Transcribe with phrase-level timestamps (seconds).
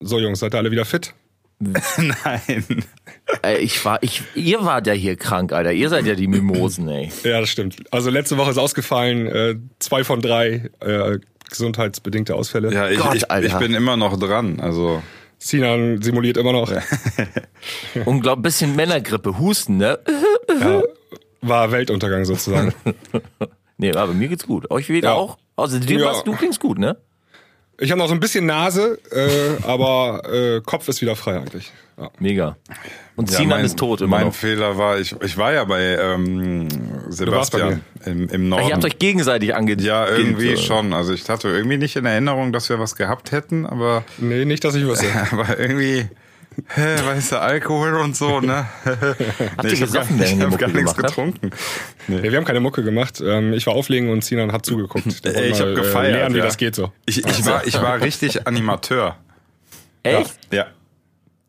[0.00, 1.14] So, Jungs, seid ihr alle wieder fit?
[1.60, 2.64] Nein.
[3.42, 5.72] Ey, ich war, ich, ihr wart ja hier krank, Alter.
[5.72, 7.10] Ihr seid ja die Mimosen, ey.
[7.24, 7.76] Ja, das stimmt.
[7.90, 11.18] Also letzte Woche ist ausgefallen, äh, zwei von drei äh,
[11.50, 12.72] gesundheitsbedingte Ausfälle.
[12.72, 13.46] Ja, ich, Gott, ich, Alter.
[13.48, 14.60] ich bin immer noch dran.
[14.60, 15.02] Also
[15.38, 16.72] Sinan simuliert immer noch.
[18.04, 19.98] Unglaublich, bisschen Männergrippe, Husten, ne?
[20.60, 20.82] Ja,
[21.42, 22.72] war Weltuntergang sozusagen.
[23.76, 24.70] Nee, aber mir geht's gut.
[24.70, 25.14] Euch wieder Ja.
[25.14, 25.38] auch?
[25.56, 26.06] Also dir Ja.
[26.06, 26.96] was, du klingst gut, ne?
[27.80, 31.70] Ich habe noch so ein bisschen Nase, äh, aber äh, Kopf ist wieder frei eigentlich.
[31.96, 32.10] Ja.
[32.18, 32.56] Mega.
[33.14, 34.34] Und ja, Sinan mein, ist tot immer Mein noch.
[34.34, 36.68] Fehler war, ich, ich war ja bei ähm,
[37.08, 38.68] Sebastian im, im Ach, Norden.
[38.68, 39.76] ihr habt euch gegenseitig ange...
[39.80, 40.62] ja, irgendwie so.
[40.62, 40.92] schon.
[40.92, 44.64] Also ich hatte irgendwie nicht in Erinnerung, dass wir was gehabt hätten, aber, Nee, nicht,
[44.64, 45.06] dass ich wüsste.
[45.32, 46.08] aber irgendwie,
[46.66, 48.66] hä, weißt du, Alkohol und so, ne?
[48.84, 51.50] Habt ihr ich habe gar, gesoffen, hab gar nichts getrunken.
[52.06, 52.20] Nee.
[52.20, 53.20] Nee, wir haben keine Mucke gemacht.
[53.24, 55.24] Ähm, ich war auflegen und Sinan hat zugeguckt.
[55.24, 56.14] Der Ey, wollte ich habe mal, gefeiert.
[56.14, 56.44] Äh, lernen, wie ja.
[56.44, 56.92] das geht so.
[57.06, 59.16] Ich, ich, war, ich war richtig Animateur.
[60.02, 60.38] Echt?
[60.52, 60.66] Ja.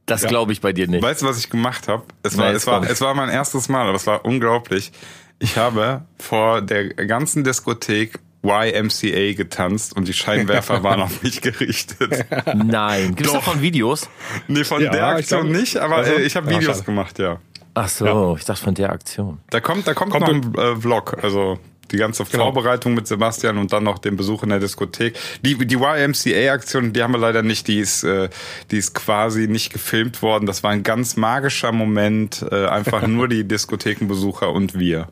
[0.05, 1.03] Das glaube ich bei dir nicht.
[1.03, 2.03] Weißt du, was ich gemacht habe?
[2.23, 4.91] Es war, Nein, es war, es war mein erstes Mal, aber es war unglaublich.
[5.37, 12.25] Ich habe vor der ganzen Diskothek YMCA getanzt und die Scheinwerfer waren auf mich gerichtet.
[12.55, 13.15] Nein.
[13.15, 13.39] Gibt's Doch.
[13.43, 14.09] davon Videos?
[14.47, 16.13] Nee, von Ja, der ich Aktion glaub- nicht, aber Also?
[16.13, 16.85] äh, ich habe Ja, Videos schade.
[16.85, 17.39] gemacht, ja.
[17.73, 19.39] Ach so, ich dachte von der Aktion.
[19.49, 21.59] Da kommt, da kommt, Kommt noch ein äh, Vlog, also
[21.91, 22.43] die ganze Genau.
[22.45, 25.15] Vorbereitung mit Sebastian und dann noch den Besuch in der Diskothek.
[25.43, 28.29] Die, die YMCA-Aktion, die haben wir leider nicht, die ist, äh,
[28.71, 30.45] die ist quasi nicht gefilmt worden.
[30.45, 35.07] Das war ein ganz magischer Moment, äh, einfach nur die Diskothekenbesucher und wir.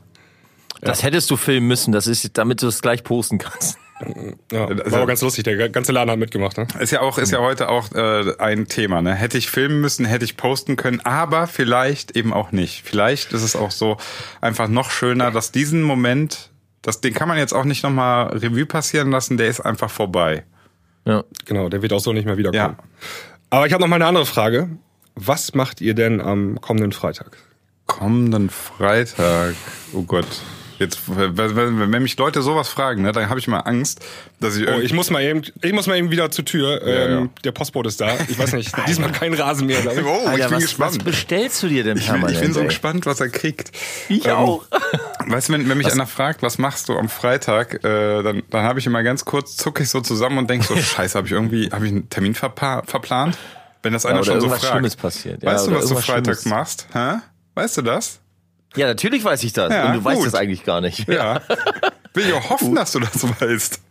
[0.81, 3.77] Das hättest du filmen müssen, das ist, damit du es gleich posten kannst.
[4.51, 5.43] Ja, war aber ganz lustig.
[5.43, 6.57] Der ganze Laden hat mitgemacht.
[6.57, 6.67] Ne?
[6.79, 9.01] Ist ja auch, ist ja heute auch äh, ein Thema.
[9.01, 9.15] Ne?
[9.15, 12.83] Hätte ich filmen müssen, hätte ich posten können, aber vielleicht eben auch nicht.
[12.85, 13.97] Vielleicht ist es auch so
[14.39, 16.51] einfach noch schöner, dass diesen Moment,
[16.83, 20.43] das, den kann man jetzt auch nicht nochmal Revue passieren lassen, der ist einfach vorbei.
[21.05, 21.23] Ja.
[21.45, 22.77] Genau, der wird auch so nicht mehr wiederkommen.
[22.77, 22.83] Ja.
[23.49, 24.69] Aber ich habe noch mal eine andere Frage.
[25.15, 27.37] Was macht ihr denn am kommenden Freitag?
[27.87, 29.55] Kommenden Freitag,
[29.93, 30.27] oh Gott.
[30.79, 33.99] Jetzt, wenn, wenn, wenn mich Leute sowas fragen, ne, dann habe ich mal Angst,
[34.39, 34.85] dass ich Oh, irgendwie.
[34.85, 36.81] ich muss mal eben, ich muss mal eben wieder zur Tür.
[36.85, 37.29] Ähm, ja.
[37.45, 38.15] Der Postbote ist da.
[38.27, 39.81] Ich weiß nicht, diesmal kein Rasenmäher.
[39.81, 40.03] glaub ich.
[40.05, 40.91] oh, ich Alter, bin was, gespannt.
[40.97, 42.35] was bestellst du dir denn ich, bin, permanent?
[42.37, 42.67] ich bin so ey?
[42.67, 43.71] gespannt, was er kriegt.
[44.09, 44.65] Ich Ähm, auch.
[45.27, 48.63] Weißt du, wenn, wenn mich einer fragt, was machst du am Freitag, äh, dann, dann
[48.63, 51.33] habe ich immer ganz kurz, zucke ich so zusammen und denke so, scheiße, habe ich
[51.33, 53.37] irgendwie, habe ich einen Termin verpa verplant?
[53.83, 54.63] Wenn das einer oder schon so fragt.
[54.65, 55.41] Schlimmes passiert.
[55.43, 56.45] Ja, weißt du, was du irgendwas Freitag Schlimmes.
[56.45, 56.87] machst?
[56.93, 57.15] Hä?
[57.55, 58.19] Weißt du das?
[58.77, 59.71] Ja, natürlich weiß ich das.
[59.73, 60.27] Ja, Und du weißt gut.
[60.27, 61.07] es eigentlich gar nicht.
[61.09, 61.41] Ja.
[62.13, 63.81] Will ich auch hoffen, dass du das weißt.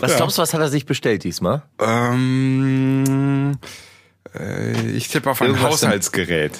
[0.00, 1.62] Was glaubst du, was hat er sich bestellt diesmal?
[1.80, 3.56] Ähm,
[4.38, 6.52] äh, ich tippe auf ein Irgendwas im- Haushaltsgerät.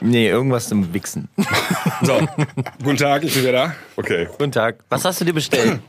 [0.00, 1.28] Nee, irgendwas zum Wichsen.
[2.02, 2.28] So,
[2.84, 3.74] guten Tag, ich bin wieder da.
[3.96, 4.28] Okay.
[4.38, 4.76] Guten Tag.
[4.88, 5.80] Was hast du dir bestellt?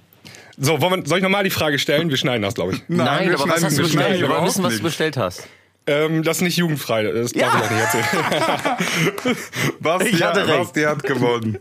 [0.58, 2.10] So, wir, soll ich nochmal die Frage stellen?
[2.10, 2.82] Wir schneiden das, glaube ich.
[2.88, 4.20] Nein, wir aber was schneiden- hast du bestellt?
[4.20, 5.48] Wir wollen wissen, was du bestellt hast.
[5.92, 7.62] Ähm, das ist nicht jugendfrei, das darf Ja.
[7.64, 9.38] ich nicht erzählen.
[9.80, 10.58] Basti, Ich hatte hat, recht.
[10.60, 11.58] Basti hat gewonnen.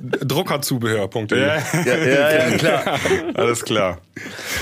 [0.00, 1.38] Druckerzubehör.de.
[1.40, 2.98] ja, Ja, ja, klar.
[3.34, 3.98] alles klar.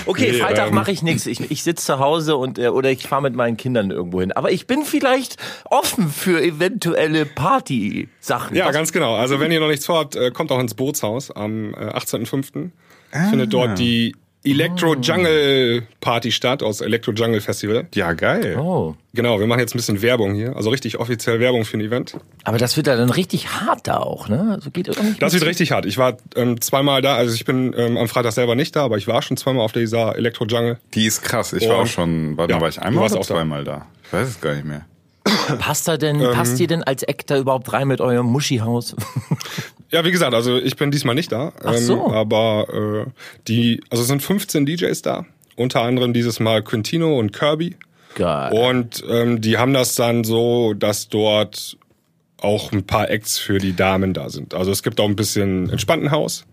[0.07, 1.27] Okay, Nee, Freitag ähm, mache ich nichts.
[1.27, 4.33] Ich, ich sitze zu Hause und äh, oder ich fahre mit meinen Kindern irgendwo hin.
[4.33, 8.57] Aber ich bin vielleicht offen für eventuelle Party-Sachen.
[8.57, 9.15] Ja, Was- ganz genau.
[9.17, 12.71] Also wenn ihr noch nichts vorhabt, äh, kommt auch ins Bootshaus am äh, 18.05.
[13.13, 13.31] Ah.
[13.31, 14.15] Findet dort die
[14.45, 17.87] Electro Jungle Party statt aus Electro Jungle Festival.
[17.95, 18.57] Ja, geil.
[18.59, 18.95] Oh.
[19.13, 22.17] Genau, wir machen jetzt ein bisschen Werbung hier, also richtig offiziell Werbung für ein Event.
[22.45, 24.53] Aber das wird ja dann richtig hart da auch, ne?
[24.55, 25.87] Also geht irgendwie Das wird richtig hart.
[25.87, 28.97] Ich war ähm, zweimal da, also ich bin ähm, am Freitag selber nicht da, aber
[28.97, 30.79] ich war schon zweimal auf dieser Electro Jungle.
[30.95, 31.53] Die ist krass.
[31.53, 33.27] Ich war Und- auch schon, warte Ja, mal, war ich du einmal warst oder auch
[33.27, 33.35] da.
[33.35, 33.87] zweimal da?
[34.05, 34.87] Ich weiß es gar nicht mehr.
[35.59, 36.33] Passt da denn, Ähm.
[36.33, 38.95] passt ihr denn als Act da überhaupt rein mit eurem Muschihaus?
[39.91, 41.53] Ja, wie gesagt, also ich bin diesmal nicht da.
[41.65, 42.07] Ach so.
[42.07, 43.11] Ähm, aber äh,
[43.47, 45.25] die, also es sind 15 DJs da.
[45.57, 47.77] Unter anderem dieses Mal Quintino und Kirby.
[48.15, 48.53] Geil.
[48.53, 51.77] Und ähm, die haben das dann so, dass dort
[52.41, 54.55] auch ein paar Acts für die Damen da sind.
[54.55, 56.45] Also es gibt auch ein bisschen entspannten Haus.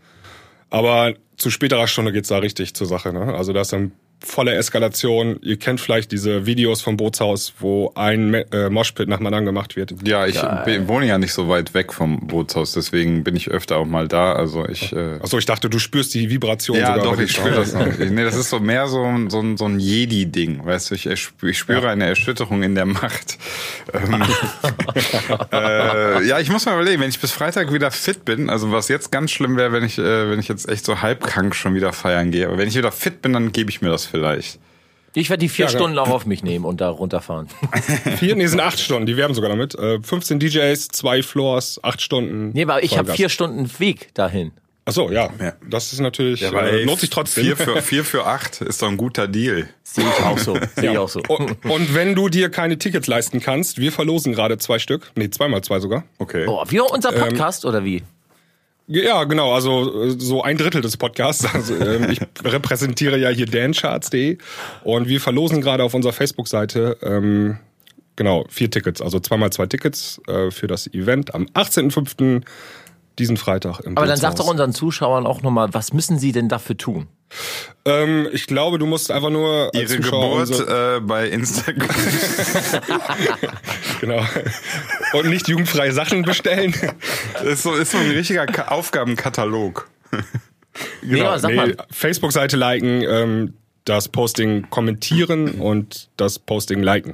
[0.70, 3.14] Aber zu späterer Stunde geht's da richtig zur Sache.
[3.14, 3.36] Ne?
[3.36, 3.92] Also da ist dann
[4.26, 5.40] volle Eskalation.
[5.42, 9.76] Ihr kennt vielleicht diese Videos vom Bootshaus, wo ein äh, Moshpit nach dem anderen gemacht
[9.76, 9.94] wird.
[10.08, 13.78] Ja, ich bin, wohne ja nicht so weit weg vom Bootshaus, deswegen bin ich öfter
[13.78, 14.34] auch mal da.
[14.34, 14.92] Also ich.
[14.94, 17.14] Äh, Achso, ich dachte, du spürst die Vibration ja, sogar.
[17.16, 17.86] doch, ich spüre das noch.
[18.16, 21.06] Nee, das ist so mehr so, ein- so, ein- so ein Jedi-Ding, weißt du, ich,
[21.08, 23.38] ich spüre eine Erschütterung in der Macht.
[23.94, 24.24] Ähm,
[25.52, 28.88] äh, ja, ich muss mal überlegen, wenn ich bis Freitag wieder fit bin, also was
[28.88, 31.94] jetzt ganz schlimm wäre, wenn ich, äh, wenn ich jetzt echt so halbkrank schon wieder
[31.94, 34.60] feiern gehe, aber wenn ich wieder fit bin, dann gebe ich mir das vielleicht.
[35.14, 35.78] Ich werde die vier Ja, ja.
[35.78, 37.48] Stunden auch auf mich nehmen und da runterfahren.
[38.18, 39.74] Vier, nee, sind acht Stunden, die werben sogar damit.
[39.76, 42.52] Äh, 15 DJs, zwei Floors, acht Stunden.
[42.54, 44.52] Nee, aber ich habe vier Stunden Weg dahin.
[44.88, 45.30] Ach so, ja.
[45.40, 45.54] Ja.
[45.68, 47.46] Das ist natürlich, Aber äh, lohnt sich trotzdem.
[47.46, 49.68] Vier für, vier für acht ist doch ein guter Deal.
[49.84, 50.56] Sehe ich auch so.
[50.76, 51.22] Sehe ich auch so.
[51.28, 55.12] Und, und wenn du dir keine Tickets leisten kannst, wir verlosen gerade zwei Stück.
[55.16, 56.04] Nee, zweimal zwei sogar.
[56.20, 56.46] Okay.
[56.48, 58.04] Oh, wie unser Podcast oder wie?
[58.88, 61.46] Ja, genau, also äh, so ein Drittel des Podcasts.
[61.56, 64.38] Also, ähm, ich repräsentiere ja hier dancharts.de
[64.84, 67.58] und wir verlosen gerade auf unserer Facebook-Seite ähm,
[68.16, 72.44] genau vier Tickets, also zweimal zwei Tickets äh, für das Event am 18.05.
[73.18, 74.46] diesen Freitag im Aber dann sag Bootshaus.
[74.46, 77.08] doch unseren Zuschauern auch nochmal, was müssen sie denn dafür tun?
[77.86, 81.90] Ähm, ich glaube, du musst einfach nur als Ihre Zuschauer Geburt unsere- äh, bei Instagram.
[84.02, 84.24] genau
[85.14, 86.74] und nicht jugendfreie Sachen bestellen.
[87.44, 89.90] ist, so, ist so ein richtiger Ka Aufgabenkatalog.
[91.02, 91.74] Nee, aber sag mal.
[91.90, 93.54] Facebook-Seite liken, ähm,
[93.86, 97.14] das Posting kommentieren und das Posting liken.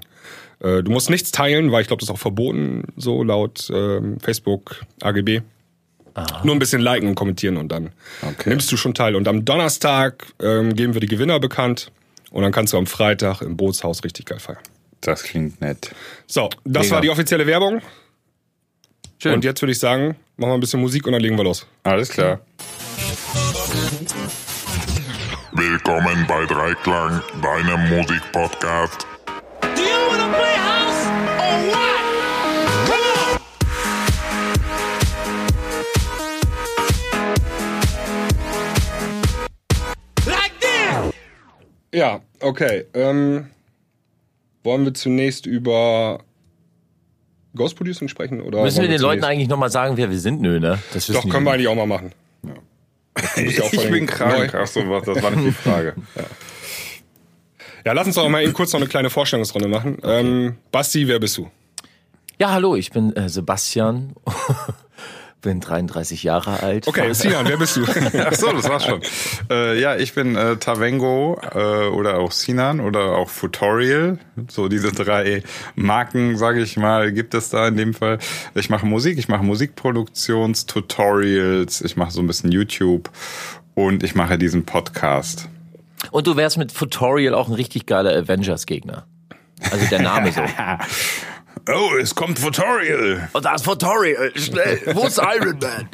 [0.61, 4.17] Äh, du musst nichts teilen, weil ich glaube, das ist auch verboten, so laut ähm,
[4.19, 5.41] Facebook AGB.
[6.43, 7.91] Nur ein bisschen liken und kommentieren und dann
[8.21, 8.49] Okay.
[8.49, 9.15] nimmst du schon teil.
[9.15, 11.91] Und am Donnerstag ähm, geben wir die Gewinner bekannt
[12.31, 14.59] und dann kannst du am Freitag im Bootshaus richtig geil feiern.
[15.01, 15.93] Das klingt nett.
[16.27, 16.95] So, das Mega.
[16.95, 17.81] war die offizielle Werbung.
[19.19, 19.33] Schön.
[19.35, 21.65] Und jetzt würde ich sagen, machen wir ein bisschen Musik und dann legen wir los.
[21.83, 22.41] Alles klar.
[25.53, 29.05] Willkommen bei Dreiklang, deinem Musikpodcast.
[41.93, 42.85] Ja, okay.
[42.93, 43.47] Ähm,
[44.63, 46.23] wollen wir zunächst über
[47.55, 48.41] Ghost Producing sprechen?
[48.41, 50.41] Oder Müssen wir den Leuten eigentlich nochmal sagen, wer wir sind?
[50.41, 50.79] Nö, ne?
[50.93, 52.11] Das Doch, können wir eigentlich auch mal machen.
[52.43, 52.53] Ja
[53.35, 54.53] Ich bin krank.
[54.55, 55.95] Ach so, was, das war nicht die Frage.
[57.83, 59.97] Ja, lass uns doch mal eben kurz noch eine kleine Vorstellungsrunde machen.
[60.03, 61.49] Ähm, Basti, wer bist du?
[62.37, 64.13] Ja, hallo, ich bin äh, Sebastian.
[65.41, 66.87] Bin 33 Jahre alt.
[66.87, 67.83] Okay, Sinan, wer bist du?
[67.85, 69.01] Ach so, das war's schon.
[69.49, 74.19] Äh, ja, ich bin äh, Tavengo äh, oder auch Sinan oder auch Futorial.
[74.47, 75.43] So diese drei
[75.75, 78.19] Marken, sage ich mal, gibt es da in dem Fall.
[78.55, 83.09] Ich mache Musik, ich mache Musikproduktions-Tutorials, ich mache so ein bisschen YouTube
[83.73, 85.49] und ich mache diesen Podcast.
[86.11, 89.05] Und du wärst mit Tutorial auch ein richtig geiler Avengers-Gegner.
[89.71, 90.41] Also der Name so.
[91.69, 93.29] Oh, es kommt Futorial.
[93.33, 94.81] Und da ist Tutorial, schnell.
[94.93, 95.89] Wo ist Iron Man?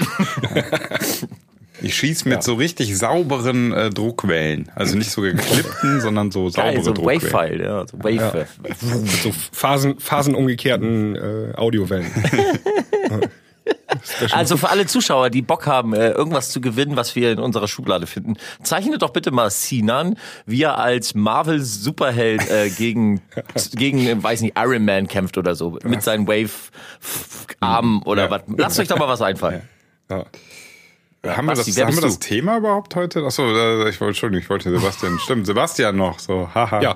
[1.81, 4.71] Ich schieß mit so richtig sauberen äh, Druckwellen.
[4.75, 7.21] Also nicht so geklippten, sondern so saubere Geil, so Druckwellen.
[7.21, 7.86] Wave-File, ja.
[7.88, 8.48] So Wave.
[8.63, 12.12] Mit so Phasen, phasenumgekehrten äh, Audiowellen.
[14.31, 17.67] Also für alle Zuschauer, die Bock haben, äh, irgendwas zu gewinnen, was wir in unserer
[17.67, 20.15] Schublade finden, zeichnet doch bitte mal Sinan,
[20.45, 23.21] wie er als Marvel-Superheld äh, gegen,
[23.73, 28.31] gegen, weiß nicht, Iron Man kämpft oder so, mit seinen Wave-Armen oder Ja.
[28.31, 28.41] was.
[28.57, 29.61] Lasst euch doch mal was einfallen.
[30.09, 30.25] Ja.
[31.25, 32.27] Haben wir, Basti, das, wer haben wir das du?
[32.27, 33.23] Thema überhaupt heute?
[33.25, 35.19] Achso, äh, ich wollte, Entschuldigung, ich wollte Sebastian.
[35.23, 36.19] Stimmt, Sebastian noch.
[36.19, 36.81] So, haha.
[36.81, 36.95] Ja.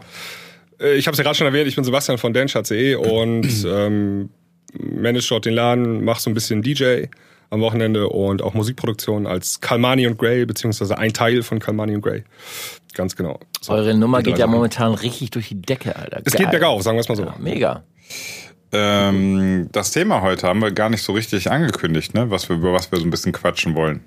[0.80, 4.30] Äh, Ich habe es ja gerade schon erwähnt, ich bin Sebastian von dancharts.de und ähm,
[4.74, 7.06] manage dort den Laden, mache so ein bisschen DJ
[7.50, 12.02] am Wochenende und auch Musikproduktion als Kalmani und Gray, beziehungsweise ein Teil von Kalmani und
[12.02, 12.24] Gray.
[12.94, 13.40] Ganz genau.
[13.60, 14.52] So, Eure Nummer drei geht ja Sachen.
[14.56, 16.22] momentan richtig durch die Decke, Alter.
[16.24, 16.44] Es Geil.
[16.44, 17.24] geht bergauf, sagen wir es mal so.
[17.24, 17.84] Ja, mega.
[18.74, 22.30] Ähm, das Thema heute haben wir gar nicht so richtig angekündigt, ne?
[22.30, 24.02] Was wir, über was wir so ein bisschen quatschen wollen.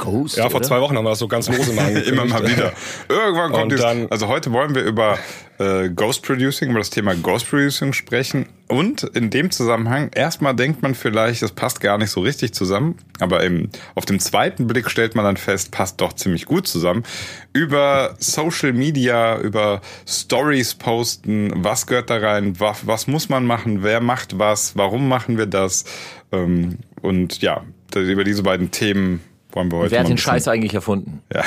[0.00, 0.68] Ghost, Ja, vor oder?
[0.68, 1.90] zwei Wochen haben wir das so ganz lose mal.
[1.96, 2.72] Immer mal wieder.
[3.08, 5.18] Irgendwann kommt dann- Also heute wollen wir über
[5.58, 8.46] äh, Ghost Producing, über das Thema Ghost Producing sprechen.
[8.66, 12.96] Und in dem Zusammenhang, erstmal denkt man vielleicht, das passt gar nicht so richtig zusammen.
[13.18, 17.02] Aber im, auf dem zweiten Blick stellt man dann fest, passt doch ziemlich gut zusammen.
[17.52, 23.82] Über Social Media, über Stories posten, was gehört da rein, was, was muss man machen,
[23.82, 25.84] wer macht was, warum machen wir das.
[26.32, 27.64] Ähm, und ja,
[27.94, 29.20] über diese beiden Themen
[29.52, 31.22] wollen wir heute Wer hat den Scheiß eigentlich erfunden?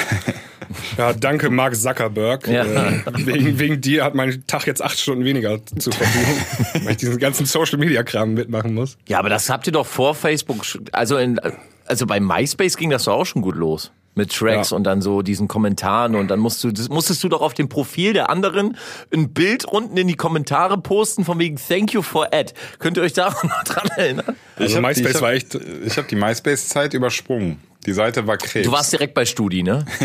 [0.98, 2.48] Ja, danke Mark Zuckerberg.
[2.48, 2.64] Ja.
[2.64, 6.38] Äh, wegen, wegen dir hat mein Tag jetzt acht Stunden weniger zur Verfügung,
[6.86, 8.98] weil ich diesen ganzen Social Media Kram mitmachen muss.
[9.08, 11.40] Ja, aber das habt ihr doch vor Facebook, also in,
[11.86, 13.92] also bei MySpace ging das doch auch schon gut los.
[14.16, 14.78] Mit Tracks Ja.
[14.78, 17.68] und dann so diesen Kommentaren und dann musst du, das musstest du doch auf dem
[17.68, 18.78] Profil der anderen
[19.14, 22.54] ein Bild unten in die Kommentare posten von wegen Thank you for Ad.
[22.80, 24.36] Könnt ihr euch da noch dran erinnern?
[24.56, 25.56] Also die- MySpace ich hab, war echt.
[25.86, 27.58] Ich habe die MySpace-Zeit übersprungen.
[27.86, 28.66] Die Seite war Krebs.
[28.66, 29.86] Du warst direkt bei Studi, ne?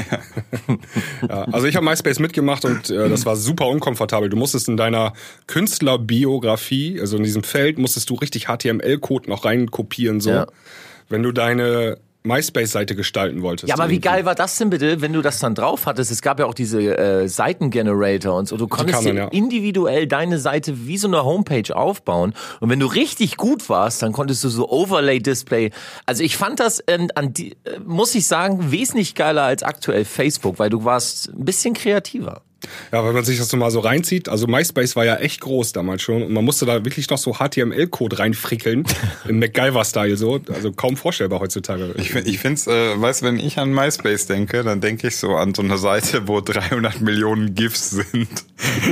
[1.29, 4.29] Ja, also ich habe MySpace mitgemacht und äh, das war super unkomfortabel.
[4.29, 5.13] Du musstest in deiner
[5.47, 10.31] Künstlerbiografie, also in diesem Feld, musstest du richtig HTML-Code noch reinkopieren so.
[10.31, 10.47] Ja.
[11.09, 13.69] Wenn du deine MySpace-Seite gestalten wolltest.
[13.69, 14.09] Ja, aber wie irgendwie.
[14.09, 16.11] geil war das denn bitte, wenn du das dann drauf hattest?
[16.11, 18.57] Es gab ja auch diese äh, Seitengenerator und so.
[18.57, 19.29] Du konntest dann, ja.
[19.29, 22.35] individuell deine Seite wie so eine Homepage aufbauen.
[22.61, 25.71] Und wenn du richtig gut warst, dann konntest du so Overlay-Display.
[26.07, 30.05] Also ich fand das, ähm, an die, äh, muss ich sagen, wesentlich geiler als aktuell
[30.05, 32.43] Facebook, weil du warst ein bisschen kreativer.
[32.93, 35.73] Ja, wenn man sich das so mal so reinzieht, also MySpace war ja echt groß
[35.73, 38.85] damals schon und man musste da wirklich noch so HTML-Code reinfrickeln,
[39.29, 41.95] im MacGyver-Style so, also kaum vorstellbar heutzutage.
[41.99, 45.55] Ich, ich find's, äh, weißt, wenn ich an MySpace denke, dann denke ich so an
[45.55, 48.29] so eine Seite, wo 300 Millionen GIFs sind,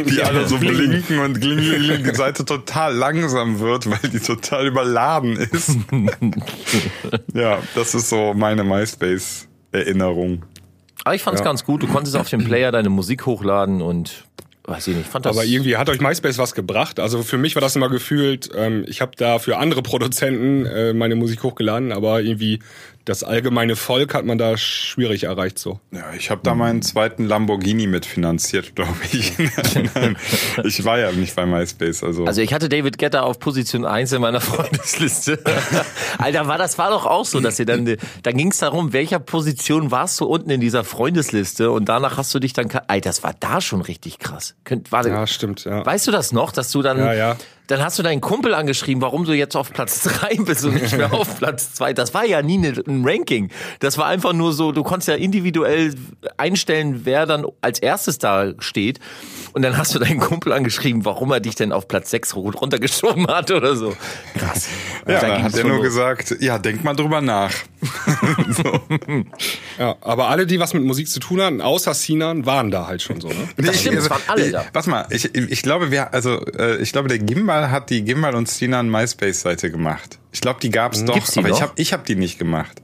[0.09, 4.69] die alle so blinken und kling, kling, die Seite total langsam wird, weil die total
[4.69, 5.77] überladen ist.
[7.35, 10.45] ja, das ist so meine MySpace-Erinnerung.
[11.07, 11.85] Aber ich fand's ganz gut.
[11.85, 14.25] Du konntest auf dem Player deine Musik hochladen und
[14.65, 15.37] weiß ich nicht, fand das.
[15.37, 16.99] Aber irgendwie hat euch MySpace was gebracht.
[16.99, 20.95] Also für mich war das immer gefühlt, ähm, ich habe da für andere Produzenten äh,
[20.95, 22.59] meine Musik hochgeladen, aber irgendwie
[23.07, 25.79] das allgemeine Volk hat man da schwierig erreicht so.
[25.93, 29.33] Ja, ich habe da meinen zweiten Lamborghini mitfinanziert, glaube ich.
[30.65, 32.25] Ich war ja nicht bei MySpace, also.
[32.25, 35.39] Also ich hatte David Guetta auf Position 1 in meiner Freundesliste.
[36.19, 39.21] Alter, war das war doch auch so, dass ihr dann dann ging es darum, welcher
[39.21, 43.23] Position warst du unten in dieser Freundesliste und danach hast du dich dann Alter, das
[43.23, 44.57] war da schon richtig krass.
[44.65, 45.87] Könnt, warte, Ja, stimmt, ja.
[45.87, 47.37] Weißt du das noch, dass du dann Ja, ja.
[47.69, 50.97] Dann hast du deinen Kumpel angeschrieben, warum du jetzt auf Platz 3 bist und nicht
[50.97, 51.93] mehr auf Platz 2.
[51.95, 53.51] Das war ja nie ne- ein Ranking.
[53.81, 55.95] Das war einfach nur so, du konntest ja individuell
[56.37, 59.01] einstellen, wer dann als erstes da steht.
[59.53, 63.27] Und dann hast du deinen Kumpel angeschrieben, warum er dich denn auf Platz 6 runtergeschoben
[63.27, 63.97] hat oder so.
[64.39, 64.69] Krass.
[65.09, 65.85] ja, Da hat er nur los.
[65.85, 67.53] gesagt, ja, denk mal drüber nach.
[69.78, 73.02] Ja, aber alle, die was mit Musik zu tun hatten, außer Sinan, waren da halt
[73.02, 73.28] schon so.
[73.28, 73.49] Ne?
[73.57, 74.64] Das stimmt, es waren alle ich, da.
[74.73, 78.35] Warte mal, ich, ich glaube, wir, also, äh, ich glaube, der Gimbal hat die Gimbal
[78.35, 80.19] und Sinan MySpace-Seite gemacht.
[80.33, 81.57] Ich glaube, die gab's doch, Gibt's die aber noch?
[81.57, 82.81] ich habe ich hab die nicht gemacht.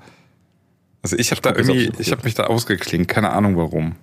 [1.02, 3.96] Also ich habe da irgendwie, ich habe mich da ausgeklinkt, keine Ahnung warum.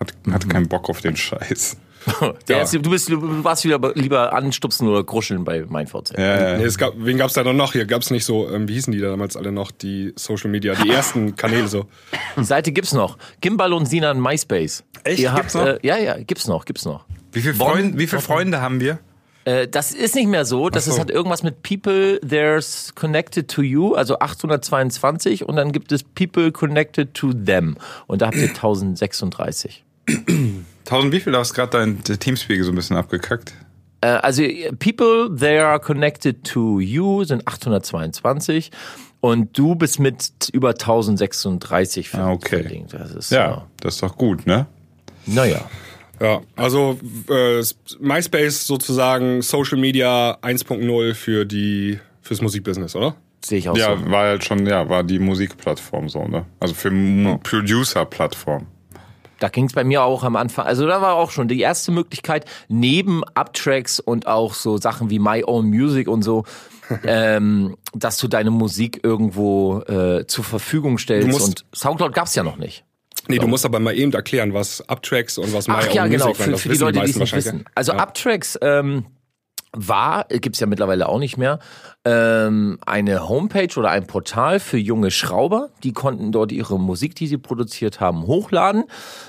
[0.00, 0.32] Hat, Mhm.
[0.34, 1.76] hat keinen Bock auf den Scheiß.
[2.48, 6.12] Der jetzt, du, bist, du warst wieder lieber anstupsen oder gruscheln bei MeinVZ.
[6.16, 6.66] Ja, Nee, ja.
[6.66, 7.72] es gab, wen gab's da noch?
[7.72, 10.74] Hier gab's nicht so, ähm, wie hießen die da damals alle noch, die Social Media,
[10.74, 11.86] die ersten Kanäle so.
[12.36, 13.18] Seite gibt's noch.
[13.40, 14.84] Gimbal und Sinan MySpace.
[15.04, 15.20] Echt?
[15.20, 15.74] Ihr Gibt's habt, noch?
[15.74, 17.04] Äh, ja, ja, gibt's noch, gibt's noch.
[17.32, 18.98] Wie viele Freunde, wie viele Freunde haben wir?
[19.44, 20.68] Äh, das ist nicht mehr so.
[20.70, 20.92] Das so.
[20.92, 26.02] ist hat irgendwas mit People there's connected to you, also 822 und dann gibt es
[26.04, 29.84] People connected to them und da habt ihr 1036.
[30.92, 31.32] 1000 wie viel?
[31.32, 33.54] Du hast gerade dein Teamspeak so ein bisschen abgekackt.
[34.00, 34.42] Äh, also
[34.78, 38.70] People they are connected to you sind 822
[39.20, 42.84] und du bist mit über 1036 ver- Ah, okay.
[42.90, 44.66] Das ist Ja, das ist doch gut, ne?
[45.26, 45.60] naja.
[46.20, 47.62] Ja, also äh,
[47.98, 53.16] MySpace sozusagen Social Media 1.0 für die fürs Musikbusiness, oder?
[53.44, 54.08] Sehe ich auch Ja, so.
[54.10, 56.44] war halt schon, ja, war die Musikplattform so, ne?
[56.60, 58.66] Also für M- Producer-Plattform.
[59.42, 60.66] Da ging es bei mir auch am Anfang.
[60.66, 65.18] Also da war auch schon die erste Möglichkeit, neben Uptracks und auch so Sachen wie
[65.18, 66.44] My Own Music und so,
[67.04, 71.40] ähm, dass du deine Musik irgendwo äh, zur Verfügung stellst.
[71.40, 72.84] Und Soundcloud gab's ja noch nicht.
[73.26, 76.06] Nee, du musst aber mal eben erklären, was Uptracks und was My Ach Own ja,
[76.06, 76.44] genau, Music waren.
[76.46, 77.64] für, Das für die Leute, die es nicht wissen.
[77.74, 77.98] Also ja.
[77.98, 79.06] Uptracks ähm,
[79.72, 81.58] war, gibt's ja mittlerweile auch nicht mehr,
[82.04, 85.70] ähm, eine Homepage oder ein Portal für junge Schrauber.
[85.82, 88.84] Die konnten dort ihre Musik, die sie produziert haben, hochladen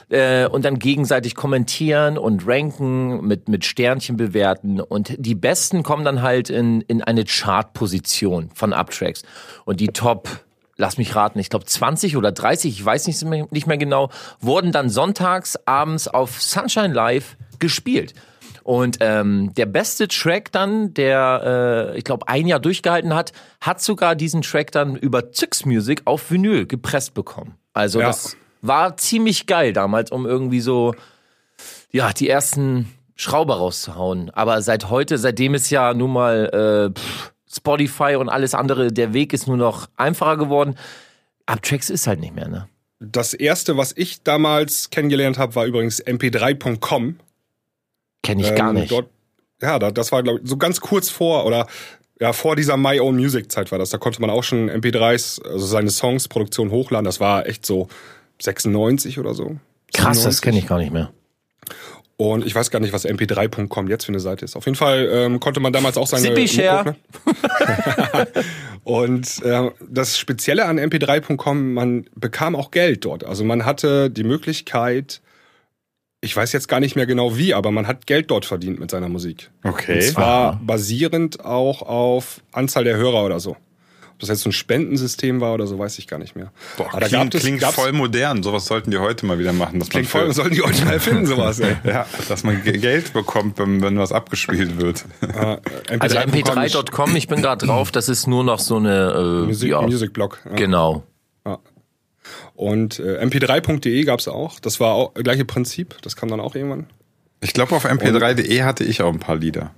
[0.09, 4.81] äh, und dann gegenseitig kommentieren und ranken, mit, mit Sternchen bewerten.
[4.81, 9.23] Und die Besten kommen dann halt in, in eine Chartposition von Uptracks.
[9.65, 10.27] Und die Top
[10.75, 14.09] lass mich raten, ich glaube 20 oder 30, ich weiß nicht mehr, nicht mehr genau,
[14.41, 18.13] wurden dann sonntags abends auf Sunshine Live gespielt.
[18.63, 23.81] Und ähm, der beste Track dann, der äh, ich glaube ein Jahr durchgehalten hat, hat
[23.81, 27.55] sogar diesen Track dann über Zyx Music auf Vinyl gepresst bekommen.
[27.73, 28.07] Also Ja.
[28.07, 30.95] das war ziemlich geil damals, um irgendwie so
[31.91, 34.29] ja die ersten Schrauber rauszuhauen.
[34.31, 39.13] Aber seit heute, seitdem ist ja nun mal äh, pff, Spotify und alles andere, der
[39.13, 40.75] Weg ist nur noch einfacher geworden.
[41.45, 42.67] Uptracks ist halt nicht mehr, ne?
[42.99, 47.17] Das erste, was ich damals kennengelernt habe, war übrigens mp3.com.
[48.23, 48.91] Kenne ich gar Ähm, nicht.
[48.91, 49.09] Dort,
[49.61, 51.67] ja, da, das war glaub ich, so ganz kurz vor oder
[52.19, 53.89] ja vor dieser My Own Music Zeit war das.
[53.91, 57.05] Da konnte man auch schon MP3s, also seine Songs, Produktion hochladen.
[57.05, 57.87] Das war echt so
[58.41, 59.57] 96 oder so.
[59.93, 60.41] Krass, das 97.
[60.41, 61.11] kenne ich gar nicht mehr.
[62.15, 64.55] Und ich weiß gar nicht, was mp3.com jetzt für eine Seite ist.
[64.55, 66.83] Auf jeden Fall ähm, konnte man damals auch seine Zippy Share.
[66.85, 66.95] ne?
[68.83, 73.23] Und äh, das Spezielle an mp3.com, man bekam auch Geld dort.
[73.23, 75.21] Also man hatte die Möglichkeit,
[76.23, 78.89] ich weiß jetzt gar nicht mehr genau wie, aber man hat Geld dort verdient mit
[78.89, 79.51] seiner Musik.
[79.63, 79.95] Okay.
[79.95, 83.51] Und zwar basierend auch auf Anzahl der Hörer oder so.
[83.51, 86.51] Ob das jetzt so ein Spendensystem war oder so, weiß ich gar nicht mehr.
[86.77, 88.43] Boah, Aber da klingt, gab es- klingt voll modern.
[88.43, 89.79] Sowas sollten die heute mal wieder machen.
[89.79, 91.75] Dass Klingt voll, für- sollten die heute mal erfinden, sowas, ey.
[91.83, 95.03] ja, dass man Ge- Geld bekommt, wenn, wenn was abgespielt wird.
[95.21, 95.57] Äh,
[95.99, 99.47] Also MP3.com ist mp3.com, ich bin gerade drauf, das ist nur noch so eine äh,
[99.47, 100.39] Musik, ja, Music Blog.
[100.45, 100.55] Ja.
[100.55, 101.03] Genau.
[102.55, 104.59] Und äh, mp3.de gab's auch.
[104.59, 105.97] Das war auch gleiche Prinzip.
[106.01, 106.87] Das kam dann auch irgendwann.
[107.41, 109.71] Ich glaube, auf mp3.de hatte ich auch ein paar Lieder.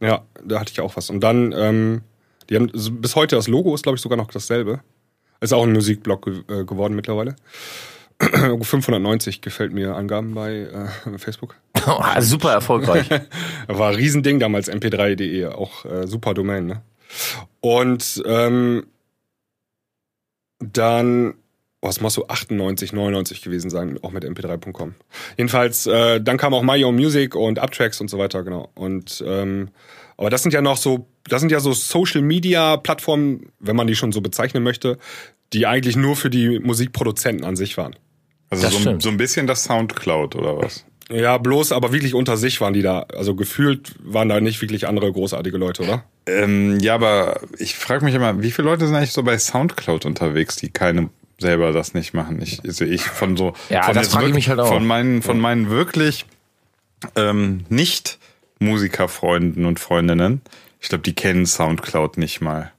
[0.00, 1.10] Ja, da hatte ich auch was.
[1.10, 2.02] Und dann, ähm,
[2.50, 4.80] die haben bis heute das Logo ist, glaube ich, sogar noch dasselbe.
[5.40, 7.36] Ist auch ein Musikblog ge äh, geworden mittlerweile.
[8.62, 10.68] 590 gefällt mir Angaben bei
[11.06, 11.56] äh, Facebook.
[11.84, 13.08] Ah, super erfolgreich.
[13.66, 16.82] War ein Riesending damals, mp3.de, auch äh, super Domain, ne?
[17.60, 18.86] Und ähm,
[20.60, 21.34] dann,
[21.82, 24.94] oh, es muss so 98, 99 gewesen sein, auch mit mp3.com.
[25.36, 28.70] Jedenfalls, äh, dann kam auch My Own Music und Uptracks und so weiter, genau.
[28.74, 29.68] Und ähm,
[30.16, 33.86] aber das sind ja noch so, das sind ja so Social Media Plattformen, wenn man
[33.86, 34.98] die schon so bezeichnen möchte,
[35.52, 37.96] die eigentlich nur für die Musikproduzenten an sich waren.
[38.50, 40.84] Also Das so, ein- so ein bisschen das Soundcloud oder was?
[41.10, 43.00] Ja, bloß aber wirklich unter sich waren die da.
[43.14, 46.04] Also gefühlt waren da nicht wirklich andere großartige Leute, oder?
[46.26, 50.06] Ähm, ja, aber ich frage mich immer, wie viele Leute sind eigentlich so bei Soundcloud
[50.06, 51.10] unterwegs, die keine
[51.42, 52.40] selber das nicht machen?
[52.40, 54.68] Ich, also ich von so Ja, von das mich halt auch.
[54.68, 56.24] Von meinen, von meinen wirklich
[57.16, 58.18] ähm, nicht
[58.58, 60.40] Musikerfreunden und Freundinnen,
[60.80, 62.72] ich glaube, die kennen Soundcloud nicht mal.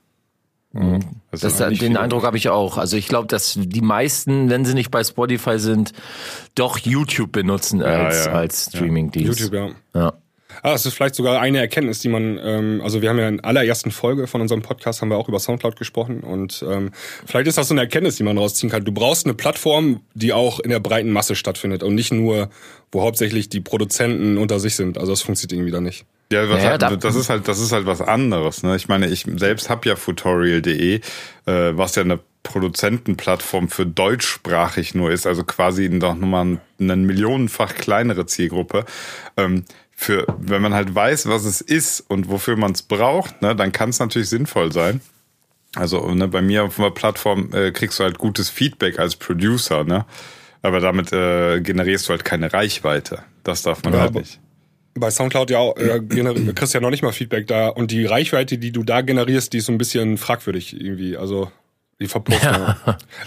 [1.32, 1.98] Also Das, nicht den.
[1.98, 2.78] Eindruck habe ich auch.
[2.78, 5.94] Also ich glaube, dass die meisten, wenn sie nicht bei Spotify sind,
[6.56, 8.32] doch YouTube benutzen als, ja.
[8.32, 9.40] als Streaming-Dienst.
[9.40, 9.70] YouTube, ja.
[9.94, 10.14] Ja.
[10.62, 13.38] Ah, das ist vielleicht sogar eine Erkenntnis, die man, ähm, also wir haben ja in
[13.38, 16.92] der allerersten Folge von unserem Podcast haben wir auch über Soundcloud gesprochen und ähm,
[17.26, 18.86] vielleicht ist das so eine Erkenntnis, die man rausziehen kann.
[18.86, 22.50] Du brauchst eine Plattform, die auch in der breiten Masse stattfindet und nicht nur,
[22.92, 24.98] wo hauptsächlich die Produzenten unter sich sind.
[24.98, 26.06] Also das funktioniert irgendwie da nicht.
[26.32, 28.64] Ja, was Naja, halt, da- das ist halt, das ist halt was anderes.
[28.64, 28.76] Ne?
[28.76, 31.02] Ich meine, ich selbst habe ja Futorial.de, äh,
[31.46, 38.26] was ja eine Produzentenplattform für deutschsprachig nur ist, also quasi noch nochmal eine millionenfach kleinere
[38.26, 38.86] Zielgruppe.
[39.38, 39.64] Ähm,
[40.04, 43.72] für, wenn man halt weiß, was es ist und wofür man es braucht, ne, dann
[43.72, 45.02] kann es natürlich sinnvoll sein.
[45.76, 49.84] Also ne, bei mir auf einer Plattform äh, kriegst du halt gutes Feedback als Producer,
[49.84, 50.06] ne?
[50.62, 53.24] Aber damit äh, generierst du halt keine Reichweite.
[53.44, 54.40] Das darf man Ja, halt nicht.
[54.94, 56.00] Bei Soundcloud ja, auch, äh,
[56.56, 59.58] kriegst ja noch nicht mal Feedback da und die Reichweite, die du da generierst, die
[59.58, 61.18] ist so ein bisschen fragwürdig irgendwie.
[61.18, 61.52] Also
[62.00, 62.44] die verpufft.
[62.44, 62.78] Ja.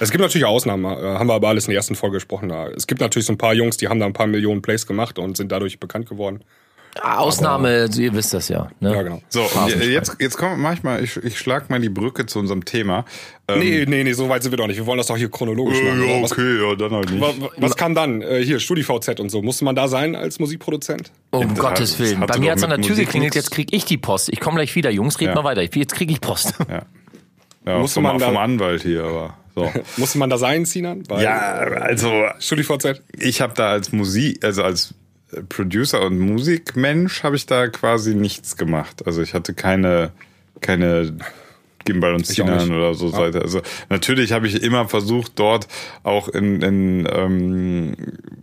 [0.01, 2.49] Es gibt natürlich Ausnahmen, äh, haben wir aber alles in der ersten Folge gesprochen.
[2.49, 2.69] Da.
[2.69, 5.19] Es gibt natürlich so ein paar Jungs, die haben da ein paar Millionen Plays gemacht
[5.19, 6.45] und sind dadurch bekannt geworden.
[7.03, 8.69] Ausnahme, ihr wisst das ja.
[8.81, 8.95] Ne?
[8.95, 9.21] Ja, genau.
[9.29, 9.43] So,
[9.81, 13.05] jetzt, jetzt kommen manchmal, ich, ich schlag mal die Brücke zu unserem Thema.
[13.49, 14.77] Ähm, Nee, nee, nee, so weit sind wir doch nicht.
[14.77, 16.01] Wir wollen das doch hier chronologisch machen.
[16.07, 16.23] ja, oder?
[16.23, 17.21] Was, okay, ja, dann halt nicht.
[17.21, 18.23] wa- wa- was kam dann?
[18.23, 19.43] Äh, hier, StudiVZ und so.
[19.43, 21.11] Musste man da sein als Musikproduzent?
[21.31, 22.21] Um Das Gottes hat- Willen.
[22.27, 24.29] Bei mir doch hat's an der Tür Musik geklingelt, jetzt krieg ich die Post.
[24.31, 24.91] Ich komme gleich wieder.
[24.91, 25.35] Jungs, red Ja.
[25.35, 25.63] mal weiter.
[25.63, 26.55] Jetzt krieg ich Post.
[26.69, 26.83] Ja,
[27.67, 29.71] ja Musste vom, man da- vom Anwalt hier, aber so.
[29.97, 31.03] Musste man da sein, Sinan?
[31.05, 33.03] Bei ja, also StudiVZ?
[33.19, 34.95] ich habe da als Musik, also als äh,
[35.49, 39.07] Producer und Musikmensch habe ich da quasi nichts gemacht.
[39.07, 40.13] Also ich hatte keine,
[40.61, 41.17] keine
[41.85, 43.43] Gimbal und Sinan oder so Seite.
[43.43, 45.67] Also natürlich habe ich immer versucht, dort
[46.03, 47.95] auch in, in, ähm,